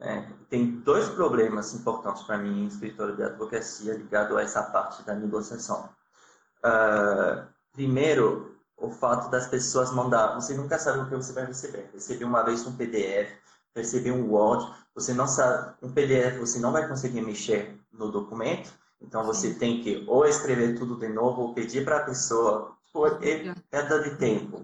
É, 0.00 0.24
tem 0.48 0.80
dois 0.80 1.08
problemas 1.08 1.74
importantes 1.74 2.22
para 2.22 2.38
mim 2.38 2.64
em 2.64 2.66
escritório 2.66 3.16
de 3.16 3.22
advocacia 3.22 3.94
ligado 3.94 4.36
a 4.36 4.42
essa 4.42 4.62
parte 4.62 5.02
da 5.02 5.14
negociação. 5.14 5.88
Uh, 6.58 7.46
primeiro, 7.72 8.56
o 8.76 8.90
fato 8.90 9.28
das 9.28 9.48
pessoas 9.48 9.92
mandar, 9.92 10.34
você 10.34 10.54
nunca 10.54 10.78
sabe 10.78 11.00
o 11.00 11.08
que 11.08 11.16
você 11.16 11.32
vai 11.32 11.46
receber. 11.46 11.90
Receber 11.92 12.24
uma 12.24 12.42
vez 12.42 12.64
um 12.66 12.76
PDF, 12.76 13.32
receber 13.74 14.12
um 14.12 14.30
Word, 14.30 14.72
você 14.94 15.12
não 15.12 15.26
sabe, 15.26 15.74
um 15.82 15.92
PDF 15.92 16.38
você 16.38 16.60
não 16.60 16.72
vai 16.72 16.86
conseguir 16.88 17.20
mexer 17.20 17.76
no 17.92 18.10
documento, 18.10 18.72
então 19.00 19.24
você 19.24 19.54
tem 19.54 19.82
que 19.82 20.04
ou 20.06 20.26
escrever 20.26 20.78
tudo 20.78 20.96
de 20.96 21.08
novo 21.08 21.42
ou 21.42 21.54
pedir 21.54 21.84
para 21.84 21.98
a 21.98 22.04
pessoa, 22.04 22.76
tipo, 22.86 23.06
é 23.06 23.54
perda 23.70 24.02
de 24.02 24.16
tempo. 24.16 24.62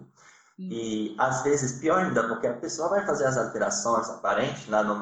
E 0.57 1.17
às 1.19 1.43
vezes, 1.43 1.81
pior 1.81 1.99
ainda, 1.99 2.29
porque 2.29 2.47
a 2.47 2.55
pessoa 2.55 2.89
vai 2.89 3.05
fazer 3.05 3.27
as 3.27 3.37
alterações 3.37 4.09
aparentes 4.09 4.69
lá 4.69 4.85
no, 4.85 4.95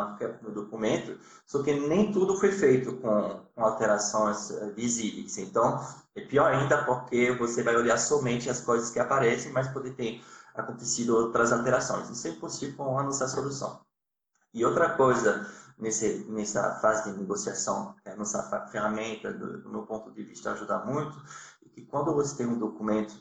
no 0.42 0.50
documento, 0.50 1.18
só 1.46 1.62
que 1.62 1.74
nem 1.74 2.10
tudo 2.10 2.38
foi 2.38 2.50
feito 2.50 2.96
com, 2.96 3.44
com 3.54 3.62
alterações 3.62 4.50
eh, 4.50 4.70
visíveis. 4.70 5.36
Então, 5.36 5.78
é 6.16 6.22
pior 6.22 6.52
ainda 6.54 6.84
porque 6.84 7.32
você 7.32 7.62
vai 7.62 7.76
olhar 7.76 7.98
somente 7.98 8.48
as 8.48 8.62
coisas 8.62 8.90
que 8.90 8.98
aparecem, 8.98 9.52
mas 9.52 9.68
pode 9.68 9.90
ter 9.90 10.22
acontecido 10.54 11.16
outras 11.16 11.52
alterações. 11.52 12.08
Isso 12.08 12.28
é 12.28 12.30
impossível 12.30 12.76
com 12.76 12.98
a 12.98 13.02
nossa 13.02 13.28
solução. 13.28 13.80
E 14.54 14.64
outra 14.64 14.96
coisa, 14.96 15.46
nesse, 15.78 16.24
nessa 16.30 16.76
fase 16.76 17.10
de 17.10 17.18
negociação, 17.18 17.94
que 18.02 18.08
a 18.08 18.16
nossa 18.16 18.42
ferramenta, 18.70 19.30
do, 19.32 19.62
do 19.62 19.68
meu 19.68 19.82
ponto 19.82 20.10
de 20.12 20.22
vista, 20.24 20.52
ajuda 20.52 20.78
muito, 20.78 21.14
é 21.66 21.68
que 21.68 21.84
quando 21.84 22.14
você 22.14 22.36
tem 22.36 22.46
um 22.46 22.58
documento 22.58 23.14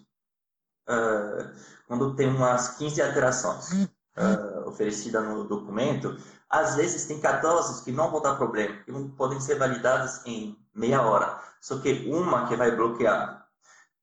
uh, 0.89 1.49
quando 1.87 2.15
tem 2.15 2.27
umas 2.27 2.77
15 2.77 3.01
alterações 3.01 3.71
uh, 3.73 4.67
oferecidas 4.67 5.23
no 5.27 5.43
documento, 5.43 6.17
às 6.49 6.75
vezes 6.75 7.05
tem 7.05 7.19
14 7.19 7.83
que 7.83 7.91
não 7.91 8.11
vão 8.11 8.21
dar 8.21 8.35
problema, 8.35 8.75
que 8.83 8.91
podem 9.15 9.39
ser 9.39 9.55
validadas 9.55 10.21
em 10.25 10.57
meia 10.73 11.01
hora, 11.01 11.39
só 11.61 11.79
que 11.79 12.09
uma 12.09 12.47
que 12.47 12.55
vai 12.55 12.75
bloquear. 12.75 13.45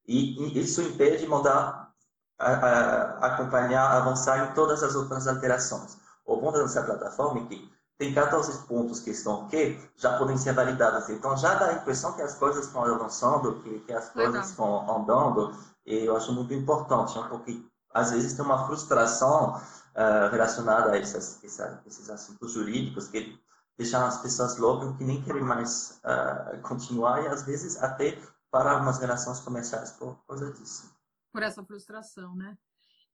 E, 0.07 0.59
isso 0.59 0.81
impede 0.81 1.19
de 1.19 1.27
mandar 1.27 1.93
a, 2.39 2.53
a, 2.53 3.27
acompanhar, 3.27 3.91
avançar 3.91 4.51
em 4.51 4.55
todas 4.55 4.83
as 4.83 4.95
outras 4.95 5.27
alterações. 5.27 5.99
O 6.25 6.37
bom 6.37 6.53
dessa 6.53 6.83
plataforma 6.83 7.41
é 7.41 7.45
que 7.47 7.71
tem 7.99 8.15
14 8.15 8.67
pontos 8.67 9.01
que 9.01 9.11
estão 9.11 9.45
ok, 9.45 9.79
já 9.97 10.17
podem 10.17 10.37
ser 10.37 10.53
validados. 10.53 11.09
Então 11.11 11.37
já 11.37 11.55
dá 11.55 11.67
a 11.67 11.73
impressão 11.75 12.13
que 12.13 12.23
as 12.23 12.35
coisas 12.35 12.67
estão 12.67 12.85
avançando, 12.85 13.61
que, 13.61 13.81
que 13.81 13.93
as 13.93 14.09
coisas 14.11 14.51
estão 14.51 14.89
andando, 15.01 15.53
eu 15.89 16.17
acho 16.17 16.33
muito 16.33 16.53
importante, 16.53 17.19
né? 17.19 17.27
porque 17.29 17.63
às 17.95 18.11
vezes 18.11 18.35
tem 18.35 18.45
uma 18.45 18.67
frustração 18.67 19.57
uh, 19.57 20.31
relacionada 20.31 20.93
a 20.93 20.99
essas, 20.99 21.43
esses 21.43 22.11
assuntos 22.11 22.53
jurídicos 22.53 23.09
que 23.09 23.39
deixam 23.77 24.05
as 24.05 24.21
pessoas 24.21 24.59
loucas 24.59 24.97
que 24.97 25.05
nem 25.05 25.23
querem 25.23 25.43
mais 25.43 26.01
uh, 26.05 26.61
continuar 26.63 27.23
e 27.23 27.29
às 27.29 27.45
vezes 27.45 27.81
até 27.83 28.19
parar 28.51 28.83
umas 28.83 28.99
relações 28.99 29.41
comerciais 29.41 29.93
por 29.93 30.19
causa 30.27 30.53
disso. 30.53 30.93
Por 31.33 31.43
essa 31.43 31.65
frustração, 31.65 32.35
né? 32.35 32.57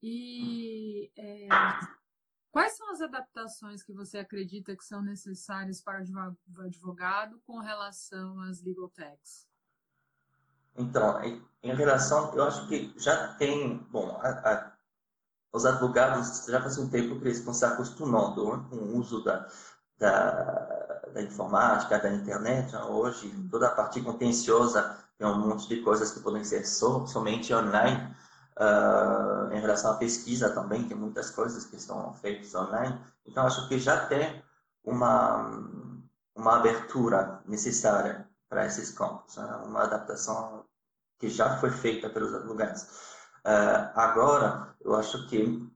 E 0.02 1.10
é, 1.16 1.48
quais 2.50 2.76
são 2.76 2.90
as 2.90 3.00
adaptações 3.00 3.82
que 3.82 3.92
você 3.92 4.18
acredita 4.18 4.76
que 4.76 4.84
são 4.84 5.02
necessárias 5.02 5.80
para 5.80 6.02
o 6.02 6.60
advogado 6.62 7.40
com 7.46 7.58
relação 7.58 8.40
às 8.40 8.62
legal 8.62 8.88
techs? 8.90 9.46
Então, 10.76 11.20
em 11.64 11.74
relação, 11.74 12.32
eu 12.34 12.44
acho 12.44 12.66
que 12.68 12.92
já 12.96 13.28
tem, 13.34 13.78
bom, 13.90 14.18
a, 14.20 14.28
a, 14.28 14.72
os 15.52 15.64
advogados 15.64 16.44
já 16.46 16.60
faz 16.60 16.76
um 16.78 16.90
tempo 16.90 17.18
que 17.18 17.26
eles 17.26 17.38
estão 17.38 17.54
se 17.54 17.64
acostumando 17.64 18.56
né, 18.56 18.64
com 18.68 18.76
o 18.76 18.98
uso 18.98 19.22
da, 19.24 19.48
da, 19.98 21.02
da, 21.14 21.22
informática, 21.22 21.98
da 21.98 22.12
internet. 22.12 22.72
Né? 22.72 22.82
Hoje, 22.84 23.30
toda 23.50 23.68
a 23.68 23.74
parte 23.74 24.02
contenciosa 24.02 24.98
tem 25.16 25.26
um 25.26 25.38
monte 25.38 25.68
de 25.68 25.80
coisas 25.80 26.10
que 26.10 26.20
podem 26.20 26.44
ser 26.44 26.66
so, 26.66 27.06
somente 27.06 27.54
online. 27.54 28.14
Uh, 28.56 29.52
em 29.52 29.60
relação 29.60 29.92
à 29.92 29.94
pesquisa 29.94 30.50
também, 30.50 30.86
tem 30.86 30.96
muitas 30.96 31.30
coisas 31.30 31.64
que 31.64 31.76
estão 31.76 32.12
feitas 32.14 32.54
online. 32.54 33.00
Então, 33.26 33.46
acho 33.46 33.68
que 33.68 33.78
já 33.78 34.06
tem 34.06 34.42
uma, 34.84 35.66
uma 36.36 36.56
abertura 36.56 37.40
necessária 37.46 38.28
para 38.48 38.66
esses 38.66 38.90
campos, 38.90 39.36
né? 39.36 39.44
uma 39.64 39.82
adaptação 39.82 40.64
que 41.18 41.28
já 41.28 41.56
foi 41.58 41.70
feita 41.70 42.08
pelos 42.10 42.32
lugares. 42.44 42.82
Uh, 43.44 43.90
agora, 43.94 44.74
eu 44.80 44.94
acho 44.94 45.26
que 45.28 45.68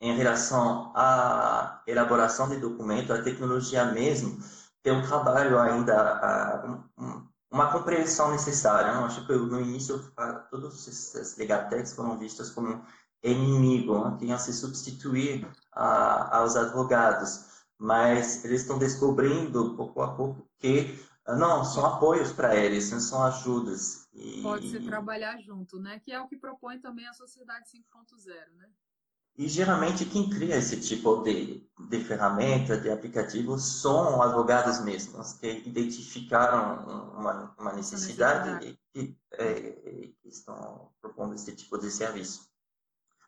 em 0.00 0.16
relação 0.16 0.92
à 0.94 1.82
elaboração 1.86 2.48
de 2.48 2.56
documento, 2.56 3.12
a 3.12 3.22
tecnologia 3.22 3.84
mesmo 3.86 4.38
tem 4.82 4.92
um 4.92 5.02
trabalho 5.02 5.58
ainda, 5.58 6.80
uh, 6.96 7.28
uma 7.50 7.72
compreensão 7.72 8.30
necessária. 8.30 8.92
Eu 8.92 9.04
acho 9.04 9.26
que 9.26 9.32
no 9.32 9.60
início, 9.60 9.96
uh, 9.96 10.48
todos 10.50 10.86
esses 10.86 11.36
legatex 11.36 11.94
foram 11.94 12.18
vistos 12.18 12.50
como 12.50 12.84
inimigo, 13.22 14.04
né? 14.04 14.16
que 14.18 14.26
iam 14.26 14.38
se 14.38 14.52
substituir 14.52 15.48
aos 15.72 16.56
advogados, 16.56 17.64
mas 17.78 18.44
eles 18.44 18.62
estão 18.62 18.78
descobrindo 18.78 19.74
pouco 19.76 20.02
a 20.02 20.14
pouco 20.14 20.48
que 20.58 20.98
não, 21.36 21.64
são 21.64 21.84
apoios 21.84 22.32
para 22.32 22.56
eles, 22.56 22.90
não 22.90 23.00
são 23.00 23.22
ajudas. 23.22 24.08
E... 24.14 24.42
Pode 24.42 24.70
se 24.70 24.80
trabalhar 24.80 25.38
junto, 25.38 25.78
né? 25.78 26.00
Que 26.00 26.12
é 26.12 26.20
o 26.20 26.28
que 26.28 26.36
propõe 26.36 26.78
também 26.78 27.06
a 27.06 27.12
Sociedade 27.12 27.66
5.0, 27.68 28.32
né? 28.56 28.68
E 29.36 29.46
geralmente 29.46 30.04
quem 30.04 30.28
cria 30.28 30.56
esse 30.56 30.80
tipo 30.80 31.22
de, 31.22 31.64
de 31.88 32.04
ferramenta, 32.04 32.76
de 32.76 32.90
aplicativo, 32.90 33.56
são 33.56 34.20
advogados 34.20 34.80
mesmos, 34.80 35.34
que 35.34 35.62
identificaram 35.64 37.12
uma, 37.14 37.54
uma 37.56 37.72
necessidade. 37.72 38.76
E, 38.96 39.16
é, 39.34 40.10
estão 40.24 40.90
propondo 41.00 41.34
esse 41.34 41.54
tipo 41.54 41.78
de 41.78 41.88
serviço. 41.88 42.48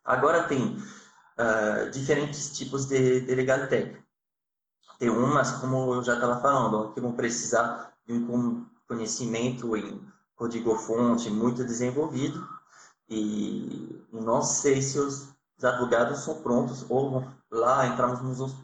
Agora 0.03 0.47
tem 0.47 0.75
uh, 0.75 1.89
diferentes 1.91 2.57
tipos 2.57 2.85
de, 2.85 3.21
de 3.21 3.33
legal 3.33 3.67
tech. 3.67 3.97
Tem 4.99 5.09
umas, 5.09 5.51
como 5.53 5.93
eu 5.93 6.03
já 6.03 6.15
estava 6.15 6.41
falando, 6.41 6.93
que 6.93 7.01
vão 7.01 7.13
precisar 7.13 7.90
de 8.05 8.13
um 8.13 8.65
conhecimento 8.87 9.75
em 9.75 10.01
código-fonte 10.35 11.29
muito 11.29 11.63
desenvolvido 11.63 12.47
e 13.09 14.03
não 14.11 14.41
sei 14.41 14.81
se 14.81 14.99
os 14.99 15.29
advogados 15.61 16.19
são 16.19 16.41
prontos 16.41 16.85
ou 16.89 17.23
lá 17.51 17.85
entramos 17.85 18.21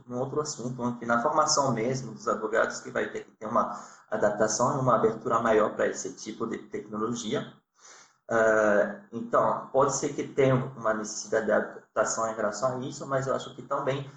num 0.08 0.20
outro 0.20 0.42
assunto, 0.42 0.98
que 0.98 1.06
na 1.06 1.22
formação 1.22 1.72
mesmo 1.74 2.14
dos 2.14 2.28
advogados 2.28 2.80
que 2.80 2.90
vai 2.90 3.10
ter 3.12 3.26
que 3.26 3.32
ter 3.32 3.46
uma 3.46 3.80
adaptação 4.10 4.78
e 4.78 4.80
uma 4.80 4.96
abertura 4.96 5.40
maior 5.40 5.76
para 5.76 5.88
esse 5.88 6.14
tipo 6.14 6.48
de 6.48 6.58
tecnologia. 6.58 7.54
Uh, 8.30 9.02
então, 9.12 9.70
pode 9.72 9.96
ser 9.96 10.14
que 10.14 10.28
tenha 10.28 10.56
uma 10.56 10.94
necessidade 10.94 11.46
de 11.46 11.52
adaptação 11.52 12.30
em 12.30 12.36
relação 12.36 12.78
a 12.78 12.80
isso, 12.86 13.06
mas 13.06 13.28
eu 13.28 13.36
acho 13.36 13.56
que 13.56 13.62
também 13.62 14.10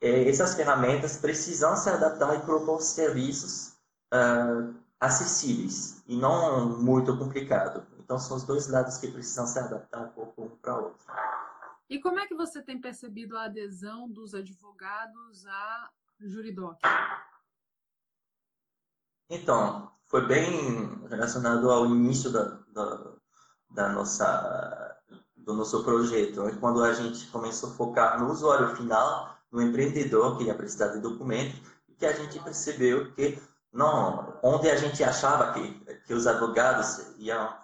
eh, 0.00 0.28
essas 0.28 0.54
ferramentas 0.54 1.16
precisam 1.16 1.76
se 1.76 1.88
adaptar 1.88 2.34
e 2.34 2.40
propor 2.40 2.80
serviços 2.80 3.75
uh, 4.12 4.74
acessíveis 5.00 6.02
e 6.06 6.16
não 6.16 6.78
muito 6.78 7.16
complicado. 7.16 7.86
Então, 7.98 8.18
são 8.18 8.36
os 8.36 8.44
dois 8.44 8.68
lados 8.68 8.98
que 8.98 9.10
precisam 9.10 9.46
se 9.46 9.58
adaptar 9.58 10.02
um 10.02 10.08
pouco 10.10 10.42
um 10.44 10.48
para 10.48 10.80
o 10.80 10.84
outro. 10.84 11.06
E 11.88 12.00
como 12.00 12.18
é 12.18 12.26
que 12.26 12.34
você 12.34 12.62
tem 12.62 12.80
percebido 12.80 13.36
a 13.36 13.44
adesão 13.44 14.08
dos 14.08 14.34
advogados 14.34 15.46
à 15.46 15.90
Juridoc? 16.20 16.78
Então, 19.28 19.90
foi 20.04 20.26
bem 20.26 21.04
relacionado 21.08 21.70
ao 21.70 21.86
início 21.86 22.30
da, 22.30 22.58
da, 22.72 23.12
da 23.70 23.88
nossa, 23.88 24.96
do 25.36 25.54
nosso 25.54 25.82
projeto, 25.82 26.42
quando 26.60 26.82
a 26.82 26.92
gente 26.92 27.26
começou 27.28 27.70
a 27.70 27.72
focar 27.72 28.20
no 28.20 28.30
usuário 28.30 28.74
final, 28.76 29.36
no 29.50 29.62
empreendedor 29.62 30.38
que 30.38 30.44
ia 30.44 30.54
precisar 30.54 30.88
de 30.88 31.00
documento, 31.00 31.60
que 31.98 32.06
a 32.06 32.12
gente 32.12 32.38
percebeu 32.40 33.12
que 33.14 33.40
não, 33.76 34.38
onde 34.42 34.70
a 34.70 34.76
gente 34.76 35.04
achava 35.04 35.52
que, 35.52 35.70
que 36.06 36.14
os 36.14 36.26
advogados 36.26 37.14
iam 37.18 37.54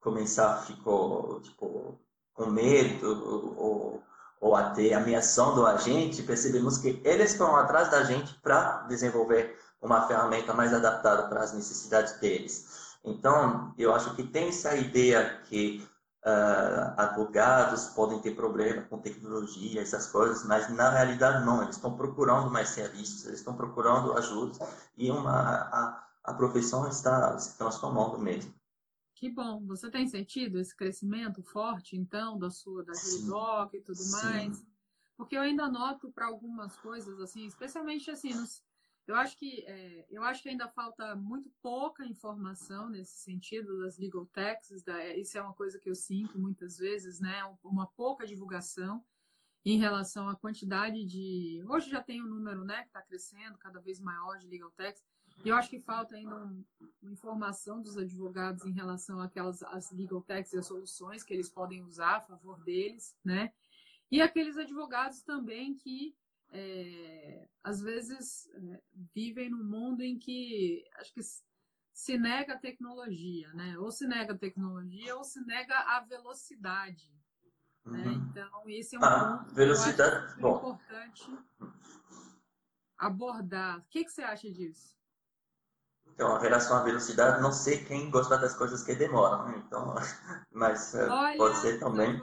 começar, 0.00 0.58
ficou 0.66 1.40
tipo, 1.40 1.98
com 2.34 2.46
medo 2.46 3.54
ou, 3.56 4.02
ou 4.38 4.54
até 4.54 4.92
ameaçando 4.92 5.66
a 5.66 5.78
gente, 5.78 6.22
percebemos 6.22 6.76
que 6.76 7.00
eles 7.02 7.32
estão 7.32 7.56
atrás 7.56 7.90
da 7.90 8.04
gente 8.04 8.34
para 8.42 8.82
desenvolver 8.82 9.58
uma 9.80 10.06
ferramenta 10.06 10.52
mais 10.52 10.74
adaptada 10.74 11.26
para 11.26 11.40
as 11.40 11.54
necessidades 11.54 12.20
deles. 12.20 12.96
Então, 13.02 13.72
eu 13.78 13.94
acho 13.94 14.14
que 14.14 14.24
tem 14.24 14.48
essa 14.48 14.76
ideia 14.76 15.40
que 15.44 15.88
uh, 16.26 17.00
advogados 17.00 17.86
podem 17.90 18.20
ter 18.20 18.34
problema 18.34 18.82
com 18.82 18.98
tecnologia, 18.98 19.80
essas 19.80 20.10
coisas, 20.10 20.44
mas 20.44 20.68
na 20.74 20.90
realidade 20.90 21.46
não, 21.46 21.62
eles 21.62 21.76
estão 21.76 21.96
procurando 21.96 22.50
mais 22.50 22.70
serviços, 22.70 23.24
eles 23.26 23.38
estão 23.38 23.56
procurando 23.56 24.12
ajuda 24.18 24.58
e 24.96 25.10
uma, 25.10 25.32
a, 25.32 26.08
a 26.24 26.34
profissão 26.34 26.88
está 26.88 27.38
se 27.38 27.56
transformando 27.56 28.18
mesmo. 28.18 28.52
Que 29.14 29.30
bom. 29.30 29.64
Você 29.66 29.90
tem 29.90 30.06
sentido 30.06 30.58
esse 30.58 30.76
crescimento 30.76 31.42
forte, 31.42 31.96
então, 31.96 32.38
da 32.38 32.50
sua, 32.50 32.84
da 32.84 32.92
Giridoc 32.92 33.72
e 33.72 33.80
tudo 33.80 33.96
Sim. 33.96 34.10
mais? 34.10 34.66
Porque 35.16 35.34
eu 35.34 35.40
ainda 35.40 35.70
noto 35.70 36.12
para 36.12 36.26
algumas 36.26 36.76
coisas, 36.76 37.18
assim, 37.20 37.46
especialmente 37.46 38.10
assim, 38.10 38.34
nos, 38.34 38.62
eu 39.06 39.14
acho 39.14 39.36
que 39.36 39.64
é, 39.66 40.06
eu 40.10 40.22
acho 40.24 40.42
que 40.42 40.48
ainda 40.48 40.68
falta 40.68 41.14
muito 41.14 41.50
pouca 41.62 42.04
informação 42.04 42.88
nesse 42.88 43.18
sentido 43.18 43.80
das 43.80 43.98
legal 43.98 44.26
taxes. 44.26 44.82
Da, 44.82 44.98
é, 45.00 45.18
isso 45.18 45.38
é 45.38 45.42
uma 45.42 45.54
coisa 45.54 45.78
que 45.78 45.88
eu 45.88 45.94
sinto 45.94 46.38
muitas 46.38 46.78
vezes, 46.78 47.20
né? 47.20 47.42
Uma 47.62 47.86
pouca 47.86 48.26
divulgação 48.26 49.04
em 49.64 49.78
relação 49.78 50.28
à 50.28 50.36
quantidade 50.36 51.04
de. 51.04 51.62
Hoje 51.68 51.90
já 51.90 52.02
tem 52.02 52.22
um 52.22 52.26
número, 52.26 52.64
né, 52.64 52.82
que 52.82 52.88
está 52.88 53.02
crescendo 53.02 53.58
cada 53.58 53.80
vez 53.80 54.00
maior 54.00 54.38
de 54.38 54.46
legal 54.48 54.70
tax. 54.72 55.04
E 55.44 55.48
eu 55.48 55.56
acho 55.56 55.68
que 55.68 55.78
falta 55.78 56.16
ainda 56.16 56.36
um, 56.36 56.64
uma 57.02 57.12
informação 57.12 57.82
dos 57.82 57.96
advogados 57.96 58.64
em 58.64 58.72
relação 58.72 59.20
àquelas 59.20 59.62
as 59.64 59.90
legal 59.92 60.22
tax 60.22 60.52
e 60.52 60.58
as 60.58 60.66
soluções 60.66 61.22
que 61.22 61.34
eles 61.34 61.50
podem 61.50 61.82
usar 61.82 62.16
a 62.16 62.20
favor 62.20 62.62
deles, 62.64 63.16
né? 63.24 63.52
E 64.10 64.22
aqueles 64.22 64.56
advogados 64.56 65.22
também 65.22 65.74
que 65.74 66.16
é, 66.50 67.48
às 67.62 67.80
vezes 67.80 68.46
é, 68.54 68.82
vivem 69.14 69.50
num 69.50 69.64
mundo 69.64 70.02
em 70.02 70.18
que 70.18 70.84
acho 70.96 71.12
que 71.12 71.20
se 71.92 72.18
nega 72.18 72.54
a 72.54 72.58
tecnologia, 72.58 73.52
né? 73.54 73.78
Ou 73.78 73.90
se 73.90 74.06
nega 74.06 74.34
a 74.34 74.38
tecnologia 74.38 75.16
ou 75.16 75.24
se 75.24 75.40
nega 75.44 75.74
a 75.78 76.00
velocidade. 76.00 77.10
Né? 77.84 77.98
Uhum. 77.98 78.04
Né? 78.04 78.28
Então, 78.30 78.62
esse 78.68 78.96
é 78.96 78.98
um 78.98 79.04
ah, 79.04 79.38
ponto 79.38 79.54
velocidade, 79.54 80.34
que 80.34 80.42
eu 80.42 80.48
acho 80.48 80.58
importante 80.58 81.38
abordar. 82.98 83.78
O 83.78 83.84
que, 83.84 84.04
que 84.04 84.10
você 84.10 84.22
acha 84.22 84.50
disso? 84.50 84.96
Então, 86.06 86.34
a 86.34 86.38
relação 86.38 86.76
à 86.76 86.82
velocidade, 86.82 87.42
não 87.42 87.52
sei 87.52 87.84
quem 87.84 88.10
gosta 88.10 88.38
das 88.38 88.54
coisas 88.54 88.82
que 88.82 88.94
demoram, 88.94 89.48
né? 89.48 89.62
então, 89.66 89.94
mas 90.50 90.94
eh, 90.94 91.08
Olha, 91.08 91.36
pode 91.36 91.58
ser 91.58 91.78
também. 91.78 92.18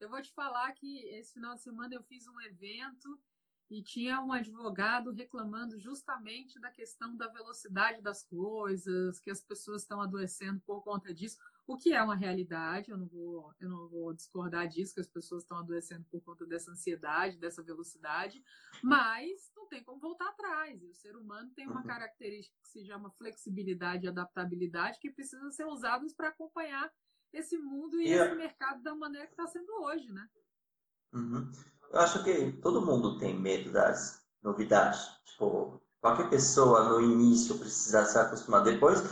Eu 0.00 0.10
vou 0.10 0.20
te 0.20 0.32
falar 0.32 0.72
que 0.72 0.98
esse 1.16 1.32
final 1.32 1.54
de 1.54 1.62
semana 1.62 1.94
eu 1.94 2.02
fiz 2.02 2.26
um 2.26 2.40
evento 2.40 3.18
e 3.68 3.82
tinha 3.82 4.20
um 4.20 4.32
advogado 4.32 5.10
reclamando 5.10 5.78
justamente 5.78 6.60
da 6.60 6.70
questão 6.70 7.16
da 7.16 7.26
velocidade 7.28 8.00
das 8.00 8.22
coisas, 8.22 9.18
que 9.18 9.30
as 9.30 9.42
pessoas 9.42 9.82
estão 9.82 10.00
adoecendo 10.00 10.60
por 10.60 10.82
conta 10.82 11.12
disso, 11.12 11.38
o 11.66 11.76
que 11.76 11.92
é 11.92 12.00
uma 12.00 12.14
realidade, 12.14 12.92
eu 12.92 12.96
não 12.96 13.06
vou, 13.06 13.52
eu 13.58 13.68
não 13.68 13.88
vou 13.88 14.14
discordar 14.14 14.68
disso, 14.68 14.94
que 14.94 15.00
as 15.00 15.08
pessoas 15.08 15.42
estão 15.42 15.58
adoecendo 15.58 16.04
por 16.04 16.22
conta 16.22 16.46
dessa 16.46 16.70
ansiedade, 16.70 17.38
dessa 17.38 17.60
velocidade, 17.60 18.42
mas 18.82 19.50
não 19.56 19.66
tem 19.66 19.82
como 19.82 19.98
voltar 19.98 20.28
atrás. 20.28 20.80
E 20.80 20.86
o 20.86 20.94
ser 20.94 21.16
humano 21.16 21.50
tem 21.50 21.66
uma 21.66 21.80
uhum. 21.80 21.86
característica 21.86 22.56
que 22.62 22.68
se 22.68 22.84
chama 22.84 23.10
flexibilidade 23.10 24.06
e 24.06 24.08
adaptabilidade, 24.08 25.00
que 25.00 25.10
precisam 25.10 25.50
ser 25.50 25.64
usados 25.64 26.14
para 26.14 26.28
acompanhar 26.28 26.88
esse 27.32 27.58
mundo 27.58 28.00
e, 28.00 28.06
e 28.06 28.12
esse 28.12 28.36
mercado 28.36 28.80
da 28.82 28.94
maneira 28.94 29.26
que 29.26 29.32
está 29.32 29.48
sendo 29.48 29.72
hoje, 29.82 30.12
né? 30.12 30.28
Uhum. 31.12 31.50
Eu 31.92 32.00
acho 32.00 32.22
que 32.24 32.52
todo 32.62 32.84
mundo 32.84 33.18
tem 33.18 33.38
medo 33.38 33.70
das 33.72 34.20
novidades. 34.42 35.08
Tipo, 35.24 35.80
qualquer 36.00 36.28
pessoa 36.28 36.88
no 36.88 37.00
início 37.00 37.58
precisa 37.58 38.04
se 38.04 38.18
acostumar. 38.18 38.62
Depois, 38.62 39.02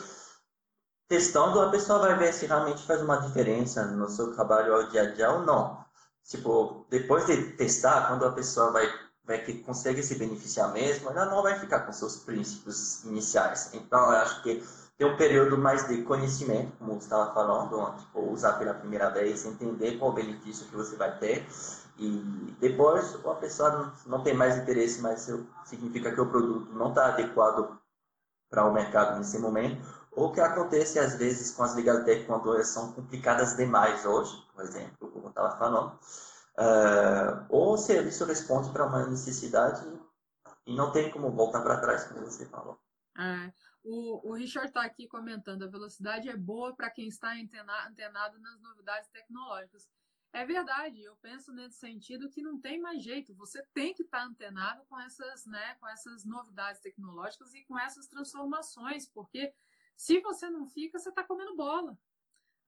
testando, 1.08 1.60
a 1.60 1.70
pessoa 1.70 1.98
vai 1.98 2.18
ver 2.18 2.32
se 2.32 2.46
realmente 2.46 2.86
faz 2.86 3.02
uma 3.02 3.16
diferença 3.16 3.84
no 3.86 4.08
seu 4.08 4.32
trabalho 4.32 4.74
ao 4.74 4.88
dia 4.88 5.02
a 5.02 5.10
dia 5.12 5.30
ou 5.30 5.44
não. 5.44 5.84
Tipo, 6.24 6.86
depois 6.88 7.26
de 7.26 7.52
testar, 7.52 8.08
quando 8.08 8.24
a 8.24 8.32
pessoa 8.32 8.70
vai 8.70 8.88
ver 9.24 9.44
que 9.44 9.62
consegue 9.62 10.02
se 10.02 10.16
beneficiar 10.16 10.72
mesmo, 10.72 11.10
ela 11.10 11.26
não 11.26 11.42
vai 11.42 11.58
ficar 11.58 11.80
com 11.80 11.92
seus 11.92 12.16
princípios 12.16 13.04
iniciais. 13.04 13.70
Então, 13.74 14.00
eu 14.00 14.16
acho 14.18 14.42
que 14.42 14.62
tem 14.96 15.06
um 15.06 15.16
período 15.16 15.58
mais 15.58 15.86
de 15.88 16.02
conhecimento, 16.02 16.72
como 16.78 16.94
você 16.94 17.06
estava 17.06 17.34
falando, 17.34 17.98
tipo, 17.98 18.20
usar 18.30 18.54
pela 18.54 18.74
primeira 18.74 19.10
vez, 19.10 19.44
entender 19.44 19.98
qual 19.98 20.12
o 20.12 20.14
benefício 20.14 20.66
que 20.66 20.76
você 20.76 20.96
vai 20.96 21.18
ter 21.18 21.46
e 21.98 22.56
depois 22.60 23.14
a 23.24 23.34
pessoa 23.36 23.94
não, 24.06 24.22
tem 24.22 24.34
mais 24.34 24.58
interesse, 24.58 25.00
mas 25.00 25.28
significa 25.64 26.12
que 26.12 26.20
o 26.20 26.28
produto 26.28 26.72
não 26.72 26.88
está 26.88 27.06
adequado 27.06 27.78
para 28.50 28.66
o 28.66 28.72
mercado 28.72 29.18
nesse 29.18 29.38
momento, 29.38 29.86
ou 30.12 30.32
que 30.32 30.40
acontece 30.40 30.98
às 30.98 31.16
vezes 31.16 31.52
com 31.52 31.62
as 31.62 31.74
tech 31.74 32.24
quando 32.26 32.52
elas 32.52 32.68
são 32.68 32.92
complicadas 32.92 33.56
demais 33.56 34.04
hoje, 34.04 34.36
por 34.52 34.64
exemplo, 34.64 35.10
como 35.10 35.26
eu 35.26 35.30
estava 35.30 35.56
falando, 35.56 35.98
uh, 36.58 37.46
ou 37.48 37.74
o 37.74 37.78
serviço 37.78 38.24
responde 38.24 38.70
para 38.70 38.86
uma 38.86 39.06
necessidade 39.06 39.84
e 40.66 40.74
não 40.74 40.92
tem 40.92 41.10
como 41.10 41.30
voltar 41.30 41.62
para 41.62 41.80
trás, 41.80 42.04
como 42.04 42.24
você 42.24 42.46
falou. 42.46 42.78
É, 43.16 43.52
o, 43.84 44.30
o 44.30 44.34
Richard 44.34 44.68
está 44.68 44.82
aqui 44.82 45.06
comentando, 45.06 45.62
a 45.62 45.68
velocidade 45.68 46.28
é 46.28 46.36
boa 46.36 46.74
para 46.74 46.90
quem 46.90 47.06
está 47.06 47.32
antenado 47.32 48.38
nas 48.40 48.60
novidades 48.60 49.08
tecnológicas. 49.10 49.88
É 50.34 50.44
verdade, 50.44 51.00
eu 51.00 51.14
penso 51.18 51.52
nesse 51.52 51.78
sentido 51.78 52.28
que 52.28 52.42
não 52.42 52.60
tem 52.60 52.80
mais 52.80 53.00
jeito, 53.04 53.32
você 53.36 53.64
tem 53.72 53.94
que 53.94 54.02
estar 54.02 54.18
tá 54.18 54.24
antenado 54.24 54.84
com 54.86 54.98
essas, 54.98 55.46
né, 55.46 55.76
com 55.76 55.86
essas 55.88 56.24
novidades 56.24 56.80
tecnológicas 56.80 57.54
e 57.54 57.64
com 57.64 57.78
essas 57.78 58.08
transformações, 58.08 59.08
porque 59.08 59.54
se 59.96 60.20
você 60.20 60.50
não 60.50 60.66
fica, 60.66 60.98
você 60.98 61.10
está 61.10 61.22
comendo 61.22 61.54
bola. 61.54 61.96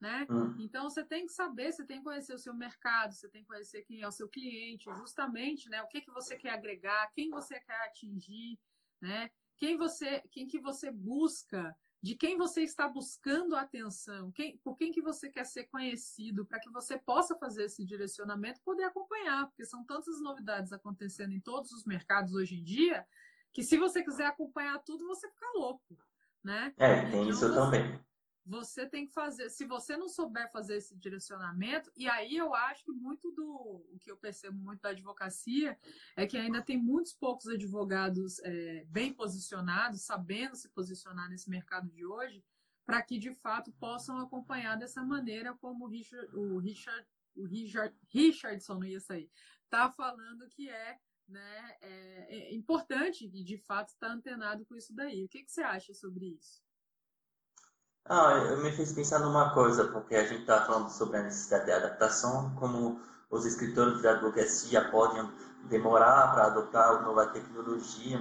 Né? 0.01 0.29
Hum. 0.31 0.55
Então 0.61 0.89
você 0.89 1.03
tem 1.03 1.27
que 1.27 1.33
saber, 1.33 1.73
você 1.73 1.85
tem 1.85 1.99
que 1.99 2.05
conhecer 2.05 2.35
o 2.35 2.39
seu 2.39 2.55
mercado, 2.55 3.15
você 3.15 3.29
tem 3.29 3.43
que 3.43 3.49
conhecer 3.49 3.83
quem 3.83 4.01
é 4.01 4.07
o 4.07 4.13
seu 4.13 4.29
cliente, 4.29 4.85
justamente, 4.95 5.69
né? 5.69 5.83
O 5.83 5.89
que, 5.89 6.03
que 6.03 6.11
você 6.13 6.37
quer 6.37 6.51
agregar, 6.51 7.11
quem 7.15 7.31
você 7.31 7.59
quer 7.59 7.81
atingir, 7.87 8.61
né? 9.01 9.29
Quem 9.57 9.77
você, 9.77 10.23
quem 10.31 10.47
que 10.47 10.61
você 10.61 10.93
busca 10.93 11.75
de 12.07 12.15
quem 12.15 12.39
você 12.39 12.63
está 12.63 12.89
buscando 12.89 13.57
a 13.57 13.63
atenção, 13.63 14.31
quem, 14.31 14.57
por 14.59 14.77
quem 14.77 14.93
que 14.93 15.03
você 15.03 15.29
quer 15.29 15.45
ser 15.45 15.65
conhecido, 15.65 16.47
para 16.47 16.61
que 16.61 16.71
você 16.71 16.97
possa 16.97 17.37
fazer 17.37 17.65
esse 17.65 17.85
direcionamento, 17.85 18.63
poder 18.63 18.85
acompanhar, 18.85 19.49
porque 19.49 19.65
são 19.65 19.85
tantas 19.85 20.21
novidades 20.21 20.73
acontecendo 20.73 21.33
em 21.33 21.41
todos 21.41 21.73
os 21.73 21.85
mercados 21.85 22.33
hoje 22.33 22.61
em 22.61 22.63
dia, 22.63 23.05
que 23.53 23.61
se 23.61 23.77
você 23.77 24.05
quiser 24.05 24.27
acompanhar 24.27 24.79
tudo, 24.85 25.05
você 25.05 25.29
fica 25.29 25.47
louco, 25.57 25.99
né? 26.45 26.73
É, 26.77 27.01
tem 27.01 27.09
então, 27.09 27.29
isso 27.29 27.41
você, 27.41 27.55
também 27.55 28.06
você 28.47 28.87
tem 28.87 29.07
que 29.07 29.13
fazer, 29.13 29.51
se 29.51 29.67
você 29.67 29.97
não 29.97 30.09
souber 30.09 30.51
fazer 30.53 30.77
esse 30.77 30.97
direcionamento, 30.97 31.91
e 31.97 32.09
aí 32.09 32.37
eu 32.37 32.55
acho 32.55 32.85
que 32.85 32.93
muito 32.93 33.33
do 33.33 33.85
o 33.93 33.99
que 33.99 34.11
eu 34.11 34.17
percebo 34.17 34.57
muito 34.57 34.81
da 34.81 34.91
advocacia 34.91 35.77
é 36.17 36.27
que 36.27 36.37
ainda 36.37 36.63
tem 36.63 36.79
muitos 36.79 37.13
poucos 37.13 37.49
advogados 37.49 38.39
é, 38.45 38.85
bem 38.89 39.13
posicionados, 39.13 40.03
sabendo 40.03 40.55
se 40.55 40.69
posicionar 40.69 41.29
nesse 41.29 41.51
mercado 41.51 41.91
de 41.91 42.07
hoje, 42.07 42.45
para 42.85 43.03
que 43.03 43.19
de 43.19 43.33
fato 43.35 43.73
possam 43.73 44.19
acompanhar 44.19 44.77
dessa 44.77 45.03
maneira 45.03 45.53
como 45.55 45.87
o 45.87 45.89
Richard, 45.89 46.29
o 46.37 46.59
Richard, 46.59 47.05
o 47.35 47.45
Richard 47.45 47.95
Richardson 48.09 48.75
não 48.75 48.85
ia 48.85 49.01
sair, 49.01 49.29
tá 49.69 49.91
falando 49.91 50.49
que 50.49 50.71
é 50.71 51.01
né, 51.29 51.77
é, 51.81 52.51
é 52.51 52.55
importante 52.55 53.25
e 53.25 53.43
de 53.43 53.59
fato 53.59 53.89
estar 53.89 54.07
tá 54.07 54.13
antenado 54.13 54.65
com 54.65 54.77
isso 54.77 54.95
daí. 54.95 55.25
O 55.25 55.29
que, 55.29 55.43
que 55.43 55.51
você 55.51 55.63
acha 55.63 55.93
sobre 55.93 56.27
isso? 56.27 56.65
Ah, 58.09 58.35
eu 58.51 58.59
me 58.59 58.71
fiz 58.71 58.93
pensar 58.93 59.19
numa 59.19 59.51
coisa, 59.53 59.85
porque 59.89 60.15
a 60.15 60.25
gente 60.25 60.43
está 60.43 60.65
falando 60.65 60.89
sobre 60.91 61.19
a 61.19 61.23
necessidade 61.23 61.65
de 61.65 61.73
adaptação, 61.73 62.55
como 62.55 63.01
os 63.31 63.45
escritores 63.45 64.01
de 64.01 64.07
advocacia 64.07 64.89
podem 64.91 65.29
demorar 65.65 66.33
para 66.33 66.47
adotar 66.47 66.89
a 66.89 67.01
nova 67.01 67.27
tecnologia, 67.27 68.21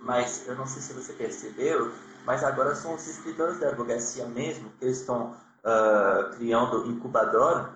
mas 0.00 0.46
eu 0.46 0.54
não 0.54 0.66
sei 0.66 0.82
se 0.82 0.92
você 0.92 1.14
percebeu, 1.14 1.92
mas 2.26 2.44
agora 2.44 2.74
são 2.74 2.94
os 2.94 3.06
escritores 3.06 3.58
de 3.58 3.64
advocacia 3.64 4.26
mesmo 4.26 4.70
que 4.78 4.84
estão 4.86 5.32
uh, 5.32 6.36
criando 6.36 6.86
incubador 6.86 7.70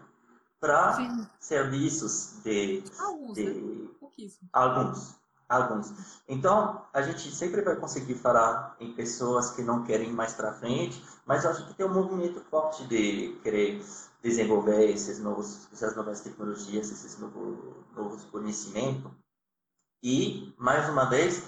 para 0.60 0.98
serviços 1.40 2.34
de, 2.44 2.82
de 3.32 3.44
né? 3.44 3.88
alguns 4.52 5.18
alguns. 5.48 6.20
Então, 6.28 6.82
a 6.92 7.00
gente 7.00 7.34
sempre 7.34 7.62
vai 7.62 7.76
conseguir 7.76 8.14
falar 8.16 8.76
em 8.78 8.92
pessoas 8.92 9.50
que 9.50 9.62
não 9.62 9.82
querem 9.84 10.10
ir 10.10 10.12
mais 10.12 10.34
para 10.34 10.52
frente, 10.52 11.02
mas 11.24 11.44
eu 11.44 11.50
acho 11.50 11.66
que 11.66 11.74
tem 11.74 11.86
um 11.86 11.94
movimento 11.94 12.40
forte 12.50 12.86
de 12.86 13.38
querer 13.42 13.82
desenvolver 14.22 14.90
esses 14.90 15.18
novos, 15.18 15.68
essas 15.72 15.96
novas 15.96 16.20
tecnologias, 16.20 16.90
esses 16.90 17.18
novos, 17.18 17.56
novos 17.96 18.24
conhecimentos. 18.24 19.10
E, 20.02 20.54
mais 20.58 20.88
uma 20.88 21.06
vez, 21.06 21.42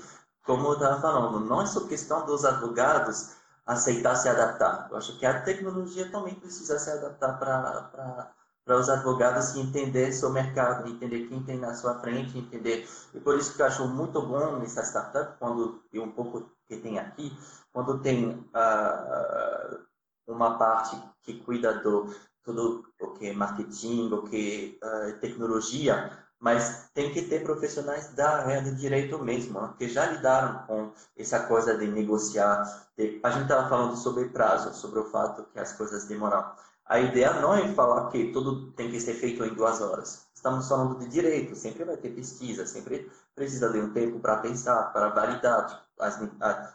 como 0.45 0.69
eu 0.69 0.73
estava 0.75 1.01
falando, 1.01 1.41
não 1.41 1.63
é 1.63 1.67
só 1.67 1.87
questão 1.87 2.25
dos 2.25 2.45
advogados 2.45 3.37
aceitar 3.67 4.17
se 4.17 4.29
adaptar. 4.29 4.89
Eu 4.91 4.97
acho 4.97 5.19
que 5.19 5.27
a 5.27 5.43
tecnologia 5.43 6.11
também 6.11 6.35
precisa 6.35 6.79
se 6.79 6.91
adaptar 6.91 7.39
para 7.39 8.33
para 8.71 8.79
os 8.79 8.89
advogados 8.89 9.57
entender 9.57 10.13
seu 10.13 10.31
mercado, 10.31 10.89
entender 10.89 11.27
quem 11.27 11.43
tem 11.43 11.59
na 11.59 11.75
sua 11.75 11.99
frente, 11.99 12.39
entender. 12.39 12.89
E 13.13 13.19
por 13.19 13.37
isso 13.37 13.57
que 13.57 13.63
eu 13.63 13.67
acho 13.67 13.89
muito 13.89 14.23
bom 14.23 14.59
nessa 14.61 14.85
startup, 14.85 15.37
quando 15.41 15.83
e 15.93 15.99
um 15.99 16.13
pouco 16.13 16.49
que 16.69 16.77
tem 16.77 16.97
aqui, 16.97 17.37
quando 17.73 17.99
tem 17.99 18.29
uh, 18.29 19.79
uma 20.25 20.57
parte 20.57 20.97
que 21.25 21.41
cuida 21.41 21.81
do 21.81 22.15
tudo 22.45 22.85
o 23.01 23.09
que 23.09 23.31
é 23.31 23.33
marketing, 23.33 24.13
o 24.13 24.23
que 24.23 24.79
é 24.81 25.09
uh, 25.09 25.19
tecnologia, 25.19 26.09
mas 26.39 26.89
tem 26.95 27.13
que 27.13 27.23
ter 27.23 27.43
profissionais 27.43 28.15
da 28.15 28.39
área 28.39 28.63
de 28.63 28.77
direito 28.77 29.19
mesmo, 29.19 29.61
né? 29.61 29.75
que 29.79 29.89
já 29.89 30.07
lidaram 30.07 30.65
com 30.69 30.93
essa 31.19 31.41
coisa 31.41 31.77
de 31.77 31.89
negociar. 31.89 32.87
De... 32.97 33.19
A 33.25 33.31
gente 33.31 33.43
estava 33.43 33.69
falando 33.69 33.97
sobre 33.97 34.27
prazo, 34.27 34.73
sobre 34.75 35.01
o 35.01 35.11
fato 35.11 35.45
que 35.53 35.59
as 35.59 35.73
coisas 35.73 36.05
demoram. 36.05 36.70
A 36.91 36.99
ideia 36.99 37.33
não 37.35 37.55
é 37.55 37.69
falar 37.69 38.11
que 38.11 38.33
tudo 38.33 38.73
tem 38.73 38.91
que 38.91 39.01
ser 39.01 39.15
feito 39.15 39.45
em 39.45 39.55
duas 39.55 39.81
horas. 39.81 40.27
Estamos 40.35 40.67
falando 40.67 40.99
de 40.99 41.07
direito, 41.07 41.55
sempre 41.55 41.85
vai 41.85 41.97
ter 41.97 42.09
pesquisa, 42.09 42.67
sempre 42.67 43.09
precisa 43.33 43.71
de 43.71 43.79
um 43.79 43.93
tempo 43.93 44.19
para 44.19 44.39
pensar, 44.39 44.93
para 44.93 45.09
validar. 45.11 45.87
As, 46.01 46.19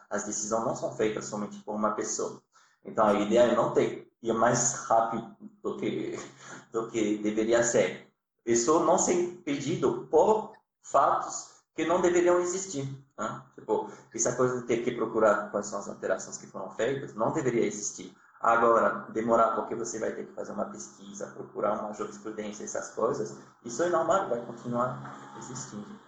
as 0.09 0.23
decisões 0.23 0.63
não 0.63 0.73
são 0.73 0.95
feitas 0.95 1.25
somente 1.25 1.61
por 1.63 1.75
uma 1.75 1.91
pessoa. 1.91 2.41
Então 2.85 3.05
a 3.05 3.13
ideia 3.15 3.51
é 3.51 3.55
não 3.57 3.73
ter, 3.73 4.09
ir 4.23 4.33
mais 4.33 4.85
rápido 4.87 5.35
do 5.61 5.75
que, 5.75 6.17
do 6.71 6.89
que 6.89 7.17
deveria 7.17 7.61
ser. 7.61 8.09
Isso 8.45 8.79
não 8.85 8.97
ser 8.97 9.15
impedido 9.15 10.07
por 10.09 10.53
fatos 10.81 11.55
que 11.75 11.83
não 11.83 11.99
deveriam 11.99 12.39
existir. 12.39 12.87
Né? 13.17 13.41
Tipo, 13.55 13.91
essa 14.13 14.33
coisa 14.37 14.61
de 14.61 14.65
ter 14.65 14.77
que 14.81 14.91
procurar 14.91 15.51
quais 15.51 15.67
são 15.67 15.79
as 15.79 15.89
alterações 15.89 16.37
que 16.37 16.47
foram 16.47 16.69
feitas 16.71 17.13
não 17.13 17.33
deveria 17.33 17.65
existir 17.65 18.15
Agora, 18.45 19.07
demorar 19.09 19.55
porque 19.55 19.73
você 19.73 19.97
vai 19.97 20.13
ter 20.13 20.27
que 20.27 20.33
fazer 20.33 20.51
uma 20.51 20.65
pesquisa, 20.65 21.31
procurar 21.31 21.81
uma 21.81 21.91
jurisprudência, 21.93 22.63
essas 22.63 22.91
coisas, 22.93 23.35
isso 23.63 23.81
é 23.81 23.89
normal, 23.89 24.29
vai 24.29 24.45
continuar 24.45 25.35
existindo. 25.39 25.99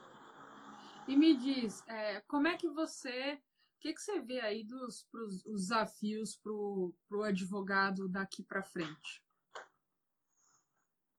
E 1.07 1.17
me 1.17 1.35
diz, 1.35 1.83
é, 1.87 2.21
como 2.27 2.47
é 2.47 2.55
que 2.55 2.69
você, 2.69 3.33
o 3.33 3.79
que, 3.79 3.91
que 3.91 3.99
você 3.99 4.19
vê 4.19 4.39
aí 4.39 4.63
dos 4.63 5.07
pros, 5.11 5.43
os 5.47 5.61
desafios 5.61 6.35
para 6.35 6.51
o 6.51 7.23
advogado 7.23 8.07
daqui 8.07 8.43
para 8.43 8.61
frente? 8.61 9.25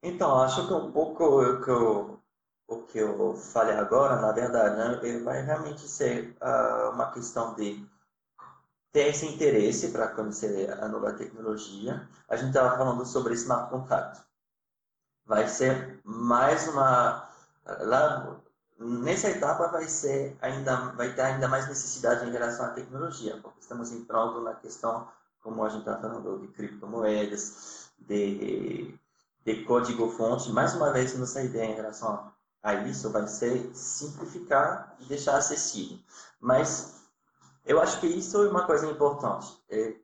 Então, 0.00 0.40
acho 0.40 0.68
que 0.68 0.72
um 0.72 0.92
pouco 0.92 1.24
o 1.24 1.60
que 1.60 1.70
eu, 1.70 2.22
o 2.68 2.82
que 2.82 2.98
eu 2.98 3.34
falei 3.34 3.74
agora, 3.74 4.20
na 4.20 4.30
verdade, 4.30 4.76
né, 4.76 5.18
vai 5.24 5.42
realmente 5.42 5.80
ser 5.80 6.36
uh, 6.40 6.92
uma 6.92 7.10
questão 7.10 7.56
de 7.56 7.84
ter 8.92 9.08
esse 9.08 9.26
interesse 9.26 9.88
para 9.88 10.08
conhecer 10.08 10.70
a 10.72 10.88
nova 10.88 11.12
tecnologia. 11.12 12.08
A 12.28 12.36
gente 12.36 12.48
estava 12.48 12.76
falando 12.76 13.04
sobre 13.06 13.34
smart 13.34 13.70
contract. 13.70 14.22
Vai 15.26 15.46
ser 15.48 16.00
mais 16.04 16.68
uma 16.68 17.28
lá 17.66 18.40
nessa 18.78 19.28
etapa 19.28 19.68
vai 19.68 19.88
ser 19.88 20.36
ainda 20.40 20.76
vai 20.92 21.12
ter 21.12 21.22
ainda 21.22 21.48
mais 21.48 21.66
necessidade 21.68 22.26
em 22.26 22.30
relação 22.30 22.66
à 22.66 22.68
tecnologia, 22.70 23.38
porque 23.42 23.60
estamos 23.60 23.90
entrando 23.90 24.40
na 24.40 24.54
questão 24.54 25.08
como 25.40 25.64
a 25.64 25.68
gente 25.68 25.80
está 25.80 25.98
falando 25.98 26.38
de 26.40 26.48
criptomoedas, 26.48 27.90
de, 27.98 28.94
de 29.44 29.64
código-fonte. 29.64 30.50
Mais 30.50 30.74
uma 30.74 30.92
vez, 30.92 31.16
nossa 31.18 31.42
ideia 31.42 31.72
em 31.72 31.74
relação 31.74 32.32
a 32.62 32.74
isso 32.74 33.10
vai 33.10 33.26
ser 33.26 33.70
simplificar 33.74 34.96
e 35.00 35.04
deixar 35.06 35.36
acessível. 35.36 35.98
Mas 36.40 36.97
eu 37.68 37.80
acho 37.80 38.00
que 38.00 38.06
isso 38.06 38.42
é 38.42 38.48
uma 38.48 38.64
coisa 38.64 38.86
importante. 38.86 39.62
É 39.68 39.94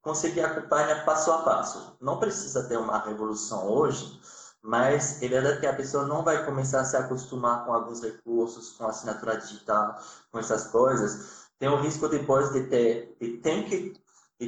conseguir 0.00 0.40
acompanhar 0.42 1.04
passo 1.04 1.30
a 1.32 1.42
passo. 1.42 1.96
Não 2.00 2.18
precisa 2.18 2.66
ter 2.68 2.78
uma 2.78 2.98
revolução 2.98 3.68
hoje, 3.68 4.20
mas 4.62 5.20
é 5.22 5.28
verdade 5.28 5.60
que 5.60 5.66
a 5.66 5.74
pessoa 5.74 6.06
não 6.06 6.22
vai 6.22 6.44
começar 6.44 6.80
a 6.80 6.84
se 6.84 6.96
acostumar 6.96 7.64
com 7.64 7.72
alguns 7.72 8.00
recursos, 8.00 8.70
com 8.72 8.86
assinatura 8.86 9.36
digital, 9.36 9.98
com 10.30 10.38
essas 10.38 10.68
coisas. 10.68 11.48
Tem 11.58 11.68
o 11.68 11.80
risco 11.80 12.08
depois 12.08 12.52
de 12.52 12.62
ter, 12.68 13.16
de 13.20 13.38
ter 13.38 13.64
que 13.64 14.00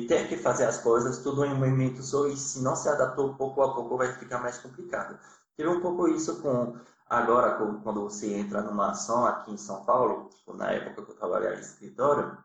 ter 0.09 0.29
que 0.29 0.37
fazer 0.37 0.65
as 0.65 0.79
coisas 0.79 1.19
tudo 1.19 1.45
em 1.45 1.53
um 1.53 1.57
momento 1.57 2.03
só 2.03 2.27
e 2.27 2.37
se 2.37 2.61
não 2.61 2.75
se 2.75 2.89
adaptou 2.89 3.35
pouco 3.35 3.63
a 3.63 3.73
pouco 3.75 3.97
vai 3.97 4.13
ficar 4.13 4.39
mais 4.41 4.59
complicado. 4.59 5.17
Tive 5.57 5.69
um 5.69 5.81
pouco 5.81 6.09
isso 6.09 6.43
com 6.43 6.77
Agora, 7.07 7.57
quando 7.83 8.03
você 8.03 8.35
entra 8.35 8.63
numa 8.63 8.91
ação 8.91 9.27
aqui 9.27 9.53
em 9.53 9.57
São 9.57 9.85
Paulo, 9.85 10.31
tipo, 10.31 10.55
na 10.55 10.71
época 10.71 11.05
que 11.05 11.11
eu 11.13 11.17
trabalhava 11.17 11.57
em 11.57 11.61
escritório, 11.61 12.37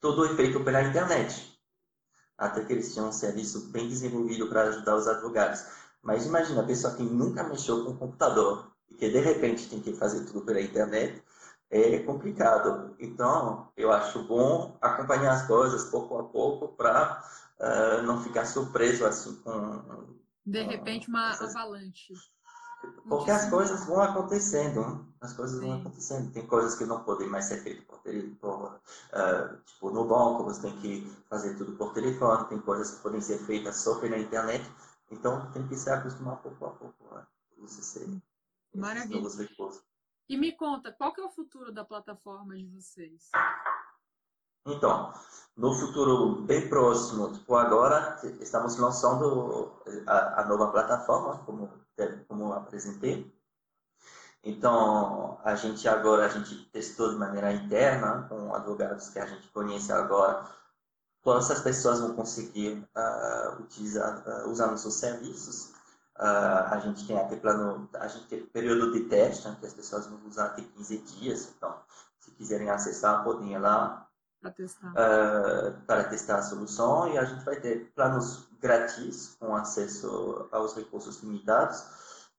tudo 0.00 0.24
é 0.24 0.34
feito 0.34 0.62
pela 0.64 0.82
internet. 0.82 1.58
Até 2.36 2.64
que 2.64 2.72
eles 2.72 2.92
tinham 2.92 3.08
um 3.08 3.12
serviço 3.12 3.70
bem 3.70 3.88
desenvolvido 3.88 4.48
para 4.48 4.62
ajudar 4.62 4.96
os 4.96 5.06
advogados. 5.06 5.64
Mas 6.02 6.26
imagina, 6.26 6.62
a 6.62 6.66
pessoa 6.66 6.94
que 6.94 7.02
nunca 7.02 7.44
mexeu 7.44 7.84
com 7.84 7.92
o 7.92 7.96
computador 7.96 8.70
e 8.90 8.94
que 8.94 9.08
de 9.08 9.18
repente 9.18 9.68
tem 9.68 9.80
que 9.80 9.94
fazer 9.94 10.24
tudo 10.24 10.42
pela 10.42 10.60
internet, 10.60 11.22
é 11.70 11.98
complicado. 12.00 12.94
Então, 12.98 13.68
eu 13.76 13.90
acho 13.92 14.22
bom 14.24 14.76
acompanhar 14.80 15.32
as 15.32 15.46
coisas 15.46 15.84
pouco 15.86 16.18
a 16.18 16.24
pouco 16.24 16.68
para 16.68 17.22
uh, 17.58 17.64
eh, 17.64 18.02
não 18.02 18.22
ficar 18.22 18.44
surpreso 18.46 19.04
assim 19.04 19.34
com. 19.42 20.14
De 20.44 20.62
repente, 20.62 21.08
uma 21.08 21.30
essas... 21.30 21.54
avalanche. 21.56 22.12
Porque 23.08 23.30
as 23.30 23.48
coisas 23.50 23.84
vão 23.86 24.00
acontecendo, 24.00 24.80
né? 24.80 25.04
as 25.20 25.32
coisas 25.32 25.60
Sim. 25.60 25.66
vão 25.66 25.80
acontecendo. 25.80 26.32
Tem 26.32 26.46
coisas 26.46 26.76
que 26.76 26.84
não 26.84 27.02
podem 27.04 27.28
mais 27.28 27.46
ser 27.46 27.62
feitas 27.62 27.84
por 27.84 27.98
telefone, 27.98 28.76
uh, 28.76 29.56
tipo 29.64 29.90
no 29.90 30.04
banco 30.06 30.44
você 30.44 30.62
tem 30.62 30.76
que 30.80 31.10
fazer 31.28 31.56
tudo 31.56 31.72
por 31.76 31.92
telefone, 31.92 32.48
tem 32.48 32.60
coisas 32.60 32.92
que 32.92 33.02
podem 33.02 33.20
ser 33.20 33.38
feitas 33.38 33.76
só 33.76 33.98
pela 34.00 34.18
internet, 34.18 34.64
então 35.10 35.50
tem 35.52 35.66
que 35.66 35.76
se 35.76 35.90
acostumar 35.90 36.36
pouco 36.42 36.66
a 36.66 36.70
pouco 36.70 37.14
né? 37.14 37.26
você 37.58 37.82
ser 37.82 38.08
Maravilha. 38.74 39.22
E 40.28 40.36
me 40.36 40.52
conta, 40.56 40.92
qual 40.92 41.12
que 41.12 41.20
é 41.20 41.24
o 41.24 41.30
futuro 41.30 41.72
da 41.72 41.84
plataforma 41.84 42.56
de 42.56 42.66
vocês? 42.66 43.30
Então, 44.66 45.12
no 45.56 45.74
futuro 45.74 46.42
bem 46.42 46.68
próximo, 46.68 47.32
tipo 47.32 47.54
agora, 47.54 48.18
estamos 48.40 48.78
lançando 48.78 49.72
a, 50.06 50.40
a 50.40 50.48
nova 50.48 50.72
plataforma, 50.72 51.44
como 51.44 51.70
como 52.28 52.44
eu 52.44 52.52
apresentei. 52.52 53.32
Então, 54.42 55.38
a 55.42 55.54
gente 55.54 55.88
agora, 55.88 56.26
a 56.26 56.28
gente 56.28 56.54
testou 56.66 57.10
de 57.10 57.16
maneira 57.16 57.52
interna, 57.52 58.26
com 58.28 58.54
advogados 58.54 59.08
que 59.08 59.18
a 59.18 59.26
gente 59.26 59.48
conhece 59.48 59.90
agora, 59.90 60.46
todas 61.22 61.50
essas 61.50 61.62
pessoas 61.62 62.00
vão 62.00 62.14
conseguir 62.14 62.86
uh, 62.94 63.62
utilizar, 63.62 64.22
uh, 64.28 64.50
usar 64.50 64.66
nossos 64.66 64.94
serviços. 64.94 65.72
Uh, 66.16 66.70
a 66.70 66.78
gente 66.84 67.06
tem 67.06 67.18
até 67.18 67.36
plano, 67.36 67.88
a 67.94 68.06
gente 68.06 68.26
tem 68.26 68.44
período 68.46 68.92
de 68.92 69.00
teste, 69.08 69.48
né, 69.48 69.56
que 69.58 69.66
as 69.66 69.72
pessoas 69.72 70.06
vão 70.06 70.20
usar 70.26 70.46
até 70.46 70.62
15 70.62 70.98
dias. 70.98 71.52
Então, 71.56 71.74
se 72.20 72.30
quiserem 72.32 72.68
acessar, 72.68 73.24
podem 73.24 73.54
ir 73.54 73.58
lá 73.58 74.06
para 74.42 74.50
testar. 74.50 74.92
para 75.86 76.04
testar 76.04 76.36
a 76.36 76.42
solução. 76.42 77.08
E 77.08 77.16
a 77.16 77.24
gente 77.24 77.42
vai 77.44 77.58
ter 77.58 77.90
planos 77.94 78.46
grátis, 78.64 79.36
com 79.38 79.54
acesso 79.54 80.48
aos 80.50 80.74
recursos 80.74 81.22
limitados, 81.22 81.84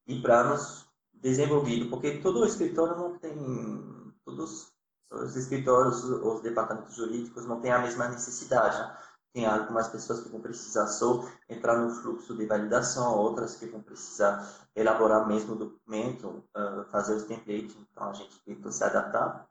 e 0.07 0.19
planos 0.19 0.87
desenvolvidos, 1.13 1.87
porque 1.87 2.17
todo 2.17 2.45
escritório 2.45 2.97
não 2.97 3.19
tem, 3.19 4.13
todos 4.25 4.73
os 5.11 5.35
escritórios, 5.35 6.03
os 6.03 6.41
departamentos 6.41 6.95
jurídicos 6.95 7.45
não 7.45 7.61
têm 7.61 7.71
a 7.71 7.79
mesma 7.79 8.07
necessidade. 8.07 8.75
Né? 8.75 8.97
Tem 9.33 9.45
algumas 9.45 9.87
pessoas 9.87 10.21
que 10.21 10.29
vão 10.29 10.41
precisar 10.41 10.87
só 10.87 11.23
entrar 11.47 11.77
no 11.77 11.91
fluxo 11.91 12.35
de 12.35 12.47
validação, 12.47 13.17
outras 13.17 13.55
que 13.55 13.67
vão 13.67 13.81
precisar 13.81 14.49
elaborar 14.75 15.27
mesmo 15.27 15.53
o 15.53 15.57
documento, 15.57 16.43
fazer 16.91 17.15
os 17.15 17.23
templates, 17.23 17.75
então 17.91 18.09
a 18.09 18.13
gente 18.13 18.39
tenta 18.43 18.71
se 18.71 18.83
adaptar. 18.83 19.47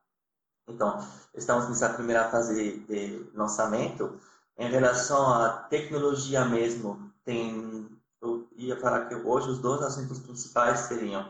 Então, 0.67 0.99
estamos 1.35 1.69
nessa 1.69 1.91
primeira 1.91 2.31
fase 2.31 2.79
de 2.81 3.31
lançamento, 3.35 4.19
em 4.57 4.71
relação 4.71 5.33
à 5.33 5.49
tecnologia 5.69 6.45
mesmo, 6.45 7.11
tem, 7.25 7.89
eu 8.23 8.49
ia 8.57 8.79
falar 8.79 9.07
que 9.07 9.15
hoje 9.15 9.51
os 9.51 9.59
dois 9.59 9.83
assuntos 9.83 10.21
principais 10.21 10.81
seriam, 10.81 11.29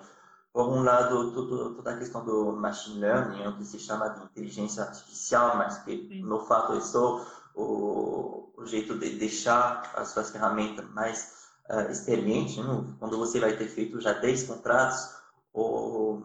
por 0.52 0.68
um 0.68 0.82
lado, 0.82 1.32
tudo, 1.32 1.74
toda 1.74 1.92
a 1.92 1.98
questão 1.98 2.24
do 2.24 2.52
machine 2.52 3.00
learning, 3.00 3.46
o 3.46 3.56
que 3.56 3.64
se 3.64 3.78
chama 3.78 4.10
de 4.10 4.24
inteligência 4.24 4.84
artificial, 4.84 5.56
mas 5.56 5.78
que 5.78 6.06
Sim. 6.08 6.22
no 6.22 6.40
fato 6.40 6.74
é 6.74 6.80
só 6.80 7.26
o, 7.54 8.52
o, 8.56 8.66
jeito 8.66 8.98
de 8.98 9.16
deixar 9.16 9.92
as 9.96 10.08
suas 10.08 10.30
ferramentas 10.30 10.88
mais 10.90 11.48
uh, 11.70 11.90
experientes, 11.90 12.56
né? 12.58 12.84
quando 12.98 13.18
você 13.18 13.40
vai 13.40 13.56
ter 13.56 13.66
feito 13.66 14.00
já 14.00 14.12
10 14.12 14.44
contratos, 14.44 15.14
ou 15.52 16.22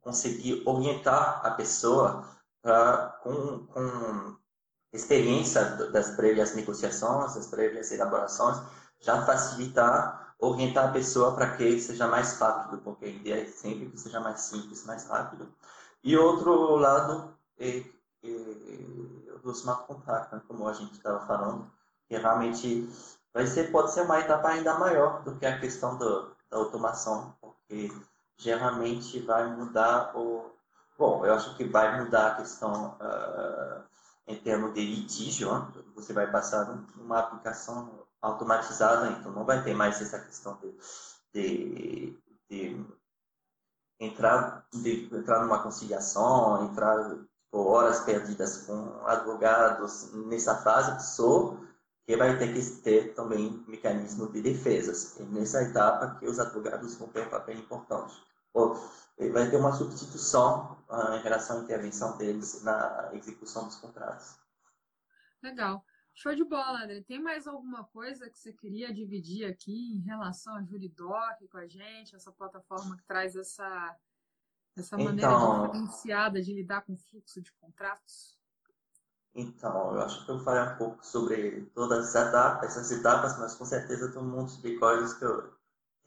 conseguir 0.00 0.62
orientar 0.66 1.40
a 1.44 1.50
pessoa 1.52 2.24
pra, 2.62 3.18
com, 3.22 3.66
com 3.66 4.36
experiência 4.96 5.62
das 5.92 6.10
prévias 6.16 6.54
negociações, 6.54 7.34
das 7.34 7.46
prévias 7.46 7.92
elaborações, 7.92 8.58
já 9.00 9.24
facilitar, 9.24 10.34
orientar 10.38 10.88
a 10.88 10.92
pessoa 10.92 11.34
para 11.34 11.56
que 11.56 11.80
seja 11.80 12.08
mais 12.08 12.38
rápido, 12.38 12.78
porque 12.82 13.04
a 13.04 13.08
ideia 13.08 13.42
é 13.42 13.46
sempre 13.46 13.86
que 13.90 13.98
seja 13.98 14.20
mais 14.20 14.40
simples, 14.40 14.84
mais 14.84 15.06
rápido. 15.08 15.48
E 16.02 16.16
outro 16.16 16.76
lado 16.76 17.34
é, 17.58 17.78
é 17.78 17.86
do 19.42 19.52
smart 19.52 19.86
contract, 19.86 20.34
né, 20.34 20.42
como 20.48 20.68
a 20.68 20.72
gente 20.72 20.92
estava 20.92 21.24
falando, 21.26 21.70
que 22.08 22.16
realmente 22.16 22.88
vai 23.32 23.46
ser, 23.46 23.70
pode 23.70 23.92
ser 23.92 24.02
uma 24.02 24.20
etapa 24.20 24.48
ainda 24.48 24.78
maior 24.78 25.22
do 25.22 25.36
que 25.36 25.46
a 25.46 25.58
questão 25.58 25.96
do, 25.96 26.30
da 26.50 26.56
automação, 26.56 27.34
porque 27.40 27.92
geralmente 28.36 29.20
vai 29.20 29.46
mudar 29.54 30.16
o... 30.16 30.50
Bom, 30.98 31.26
eu 31.26 31.34
acho 31.34 31.54
que 31.56 31.64
vai 31.64 32.02
mudar 32.02 32.28
a 32.28 32.34
questão... 32.36 32.96
Uh, 33.00 33.96
em 34.26 34.36
termos 34.36 34.74
de 34.74 34.80
litígio, 34.80 35.48
você 35.94 36.12
vai 36.12 36.30
passar 36.30 36.84
uma 36.96 37.20
aplicação 37.20 38.06
automatizada, 38.20 39.10
então 39.12 39.32
não 39.32 39.44
vai 39.44 39.62
ter 39.62 39.74
mais 39.74 40.00
essa 40.00 40.18
questão 40.18 40.58
de, 40.60 40.74
de, 41.32 42.18
de 42.50 42.86
entrar, 44.00 44.66
de 44.72 45.08
entrar 45.14 45.42
numa 45.42 45.62
conciliação, 45.62 46.64
entrar 46.64 47.16
por 47.50 47.66
horas 47.68 48.00
perdidas 48.00 48.62
com 48.66 49.06
advogados 49.06 50.12
nessa 50.12 50.56
fase, 50.56 51.14
só 51.14 51.56
que 52.04 52.16
vai 52.16 52.36
ter 52.38 52.52
que 52.52 52.62
ter 52.82 53.14
também 53.14 53.64
mecanismo 53.66 54.30
de 54.30 54.42
defesas. 54.42 55.18
E 55.18 55.22
nessa 55.24 55.62
etapa 55.62 56.16
que 56.18 56.26
os 56.26 56.38
advogados 56.38 56.96
vão 56.96 57.08
ter 57.08 57.26
um 57.26 57.30
papel 57.30 57.56
importante 57.56 58.14
vai 59.32 59.50
ter 59.50 59.56
uma 59.56 59.72
substituição 59.72 60.76
uh, 60.88 61.14
em 61.14 61.22
relação 61.22 61.60
à 61.60 61.62
intervenção 61.62 62.16
deles 62.16 62.62
na 62.62 63.10
execução 63.14 63.66
dos 63.66 63.76
contratos. 63.76 64.36
Legal. 65.42 65.84
Show 66.14 66.34
de 66.34 66.44
bola, 66.44 66.82
André. 66.82 67.02
Tem 67.06 67.20
mais 67.20 67.46
alguma 67.46 67.84
coisa 67.84 68.30
que 68.30 68.38
você 68.38 68.52
queria 68.52 68.92
dividir 68.92 69.44
aqui 69.46 69.96
em 69.96 70.00
relação 70.00 70.56
a 70.56 70.62
Juridoc 70.62 71.46
com 71.50 71.58
a 71.58 71.66
gente, 71.66 72.16
essa 72.16 72.32
plataforma 72.32 72.96
que 72.96 73.04
traz 73.04 73.36
essa, 73.36 73.94
essa 74.74 74.96
maneira 74.96 75.30
então, 75.30 75.66
diferenciada 75.66 76.40
de 76.40 76.54
lidar 76.54 76.80
com 76.82 76.94
o 76.94 76.96
fluxo 76.96 77.42
de 77.42 77.52
contratos? 77.52 78.36
Então, 79.34 79.94
eu 79.94 80.00
acho 80.00 80.24
que 80.24 80.32
eu 80.32 80.38
falei 80.40 80.72
um 80.72 80.78
pouco 80.78 81.04
sobre 81.04 81.66
todas 81.74 82.08
essas 82.08 82.28
etapas, 82.28 82.70
essas 82.70 82.90
etapas 82.90 83.38
mas 83.38 83.54
com 83.54 83.66
certeza 83.66 84.10
tem 84.10 84.22
um 84.22 84.30
monte 84.30 84.58
de 84.62 84.78
coisas 84.78 85.12
que 85.12 85.24
eu, 85.26 85.52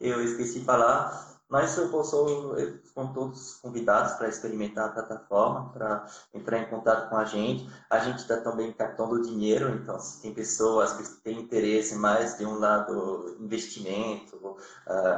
eu 0.00 0.24
esqueci 0.24 0.58
de 0.58 0.64
falar. 0.64 1.39
Mas 1.50 1.76
eu 1.76 1.90
posso, 1.90 2.54
com 2.94 3.12
todos 3.12 3.54
convidados 3.54 4.12
para 4.12 4.28
experimentar 4.28 4.88
a 4.88 4.92
plataforma, 4.92 5.72
para 5.72 6.06
entrar 6.32 6.58
em 6.60 6.70
contato 6.70 7.10
com 7.10 7.16
a 7.16 7.24
gente. 7.24 7.68
A 7.90 7.98
gente 7.98 8.18
está 8.18 8.40
também 8.40 8.72
captando 8.72 9.20
dinheiro, 9.20 9.68
então 9.74 9.98
se 9.98 10.22
tem 10.22 10.32
pessoas 10.32 10.92
que 10.92 11.22
têm 11.22 11.40
interesse 11.40 11.96
mais 11.96 12.38
de 12.38 12.46
um 12.46 12.56
lado 12.56 13.36
investimento, 13.40 14.36
uh, 14.36 14.56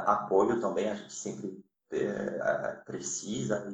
apoio 0.07 0.59
também, 0.59 0.89
a 0.89 0.95
gente 0.95 1.13
sempre 1.13 1.63
uh, 1.93 2.83
precisa 2.83 3.71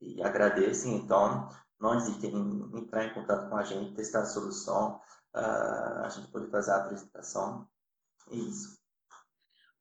e, 0.00 0.16
e 0.16 0.22
agradece. 0.22 0.88
Então, 0.88 1.48
não 1.80 1.94
hesitem 1.94 2.34
em 2.34 2.76
entrar 2.76 3.04
em 3.04 3.14
contato 3.14 3.48
com 3.48 3.56
a 3.56 3.62
gente, 3.62 3.94
testar 3.94 4.22
a 4.22 4.26
solução, 4.26 5.00
uh, 5.36 6.04
a 6.04 6.08
gente 6.08 6.26
pode 6.32 6.50
fazer 6.50 6.72
a 6.72 6.78
apresentação. 6.78 7.68
É 8.28 8.34
isso. 8.34 8.81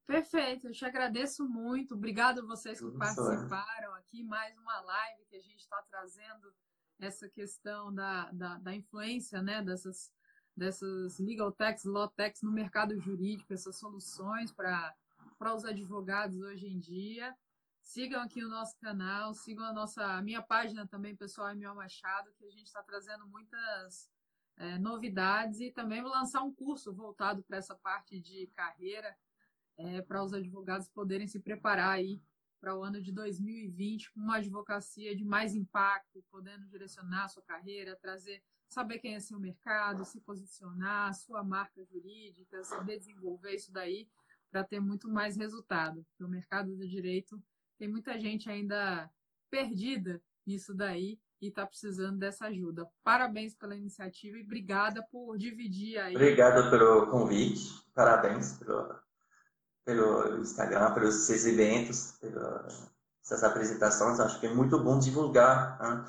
Perfeito, 0.05 0.67
eu 0.67 0.71
te 0.71 0.85
agradeço 0.85 1.47
muito. 1.47 1.95
Obrigado 1.95 2.41
a 2.41 2.45
vocês 2.45 2.79
que 2.79 2.91
participaram 2.97 3.93
aqui. 3.95 4.23
Mais 4.23 4.57
uma 4.57 4.81
live 4.81 5.25
que 5.25 5.37
a 5.37 5.41
gente 5.41 5.59
está 5.59 5.81
trazendo 5.89 6.53
essa 6.99 7.27
questão 7.29 7.93
da, 7.93 8.29
da, 8.31 8.57
da, 8.57 8.75
influência 8.75 9.41
né, 9.41 9.61
dessas, 9.61 10.11
dessas 10.55 11.17
legal 11.19 11.51
techs, 11.51 11.83
law 11.85 12.07
techs 12.09 12.41
no 12.41 12.51
mercado 12.51 12.99
jurídico, 12.99 13.53
essas 13.53 13.77
soluções 13.77 14.51
para 14.51 14.95
os 15.55 15.65
advogados 15.65 16.39
hoje 16.41 16.67
em 16.67 16.79
dia. 16.79 17.35
Sigam 17.81 18.21
aqui 18.21 18.43
o 18.43 18.49
nosso 18.49 18.77
canal, 18.77 19.33
sigam 19.33 19.65
a 19.65 19.73
nossa 19.73 20.03
a 20.03 20.21
minha 20.21 20.41
página 20.41 20.87
também, 20.87 21.15
pessoal 21.15 21.49
Emiel 21.49 21.75
Machado, 21.75 22.31
que 22.37 22.45
a 22.45 22.51
gente 22.51 22.67
está 22.67 22.83
trazendo 22.83 23.27
muitas 23.27 24.09
é, 24.57 24.77
novidades 24.77 25.59
e 25.59 25.71
também 25.71 26.01
vou 26.01 26.11
lançar 26.11 26.43
um 26.43 26.53
curso 26.53 26.93
voltado 26.93 27.43
para 27.43 27.57
essa 27.57 27.75
parte 27.75 28.19
de 28.19 28.47
carreira, 28.55 29.17
é, 29.83 30.01
para 30.01 30.23
os 30.23 30.33
advogados 30.33 30.87
poderem 30.87 31.27
se 31.27 31.39
preparar 31.39 31.91
aí 31.91 32.21
para 32.59 32.75
o 32.77 32.83
ano 32.83 33.01
de 33.01 33.11
2020 33.11 34.13
com 34.13 34.19
uma 34.19 34.37
advocacia 34.37 35.15
de 35.15 35.25
mais 35.25 35.55
impacto, 35.55 36.23
podendo 36.29 36.67
direcionar 36.67 37.25
a 37.25 37.27
sua 37.27 37.41
carreira, 37.41 37.97
trazer, 37.99 38.43
saber 38.69 38.99
quem 38.99 39.15
é 39.15 39.19
seu 39.19 39.39
mercado, 39.39 40.05
se 40.05 40.21
posicionar, 40.21 41.13
sua 41.15 41.43
marca 41.43 41.83
jurídica, 41.83 42.63
saber 42.63 42.99
desenvolver 42.99 43.55
isso 43.55 43.71
daí 43.71 44.07
para 44.51 44.63
ter 44.63 44.79
muito 44.79 45.09
mais 45.09 45.35
resultado. 45.35 46.05
Porque 46.05 46.23
o 46.23 46.29
mercado 46.29 46.75
do 46.75 46.87
direito 46.87 47.41
tem 47.79 47.87
muita 47.87 48.19
gente 48.19 48.49
ainda 48.49 49.09
perdida 49.49 50.21
nisso 50.45 50.73
daí 50.73 51.19
e 51.41 51.47
está 51.47 51.65
precisando 51.65 52.19
dessa 52.19 52.45
ajuda. 52.45 52.87
Parabéns 53.03 53.55
pela 53.55 53.75
iniciativa 53.75 54.37
e 54.37 54.43
obrigada 54.43 55.01
por 55.11 55.35
dividir 55.35 55.97
aí. 55.97 56.15
Obrigado 56.15 56.69
pelo 56.69 57.07
convite, 57.07 57.83
parabéns 57.95 58.59
pelo, 58.59 58.99
pelo 59.85 60.39
Instagram, 60.39 60.93
pelos 60.93 61.25
seus 61.25 61.45
eventos, 61.45 62.13
pelas 62.19 63.43
apresentações. 63.43 64.19
Acho 64.19 64.39
que 64.39 64.47
é 64.47 64.53
muito 64.53 64.79
bom 64.79 64.99
divulgar 64.99 65.79
né, 65.79 66.05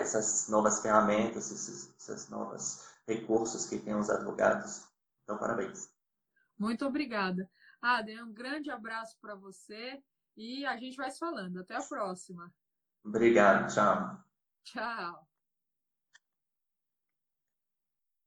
essas 0.00 0.48
novas 0.48 0.80
ferramentas, 0.80 1.50
esses, 1.50 1.94
esses 1.98 2.28
novos 2.28 2.84
recursos 3.06 3.66
que 3.66 3.78
tem 3.78 3.94
os 3.94 4.10
advogados. 4.10 4.82
Então, 5.24 5.38
parabéns. 5.38 5.90
Muito 6.58 6.86
obrigada. 6.86 7.48
Adrian, 7.80 8.26
um 8.26 8.32
grande 8.32 8.70
abraço 8.70 9.16
para 9.20 9.34
você 9.34 10.02
e 10.36 10.66
a 10.66 10.76
gente 10.76 10.96
vai 10.96 11.10
se 11.10 11.18
falando. 11.18 11.60
Até 11.60 11.76
a 11.76 11.82
próxima. 11.82 12.52
Obrigado, 13.04 13.72
tchau. 13.72 14.22
Tchau. 14.64 15.29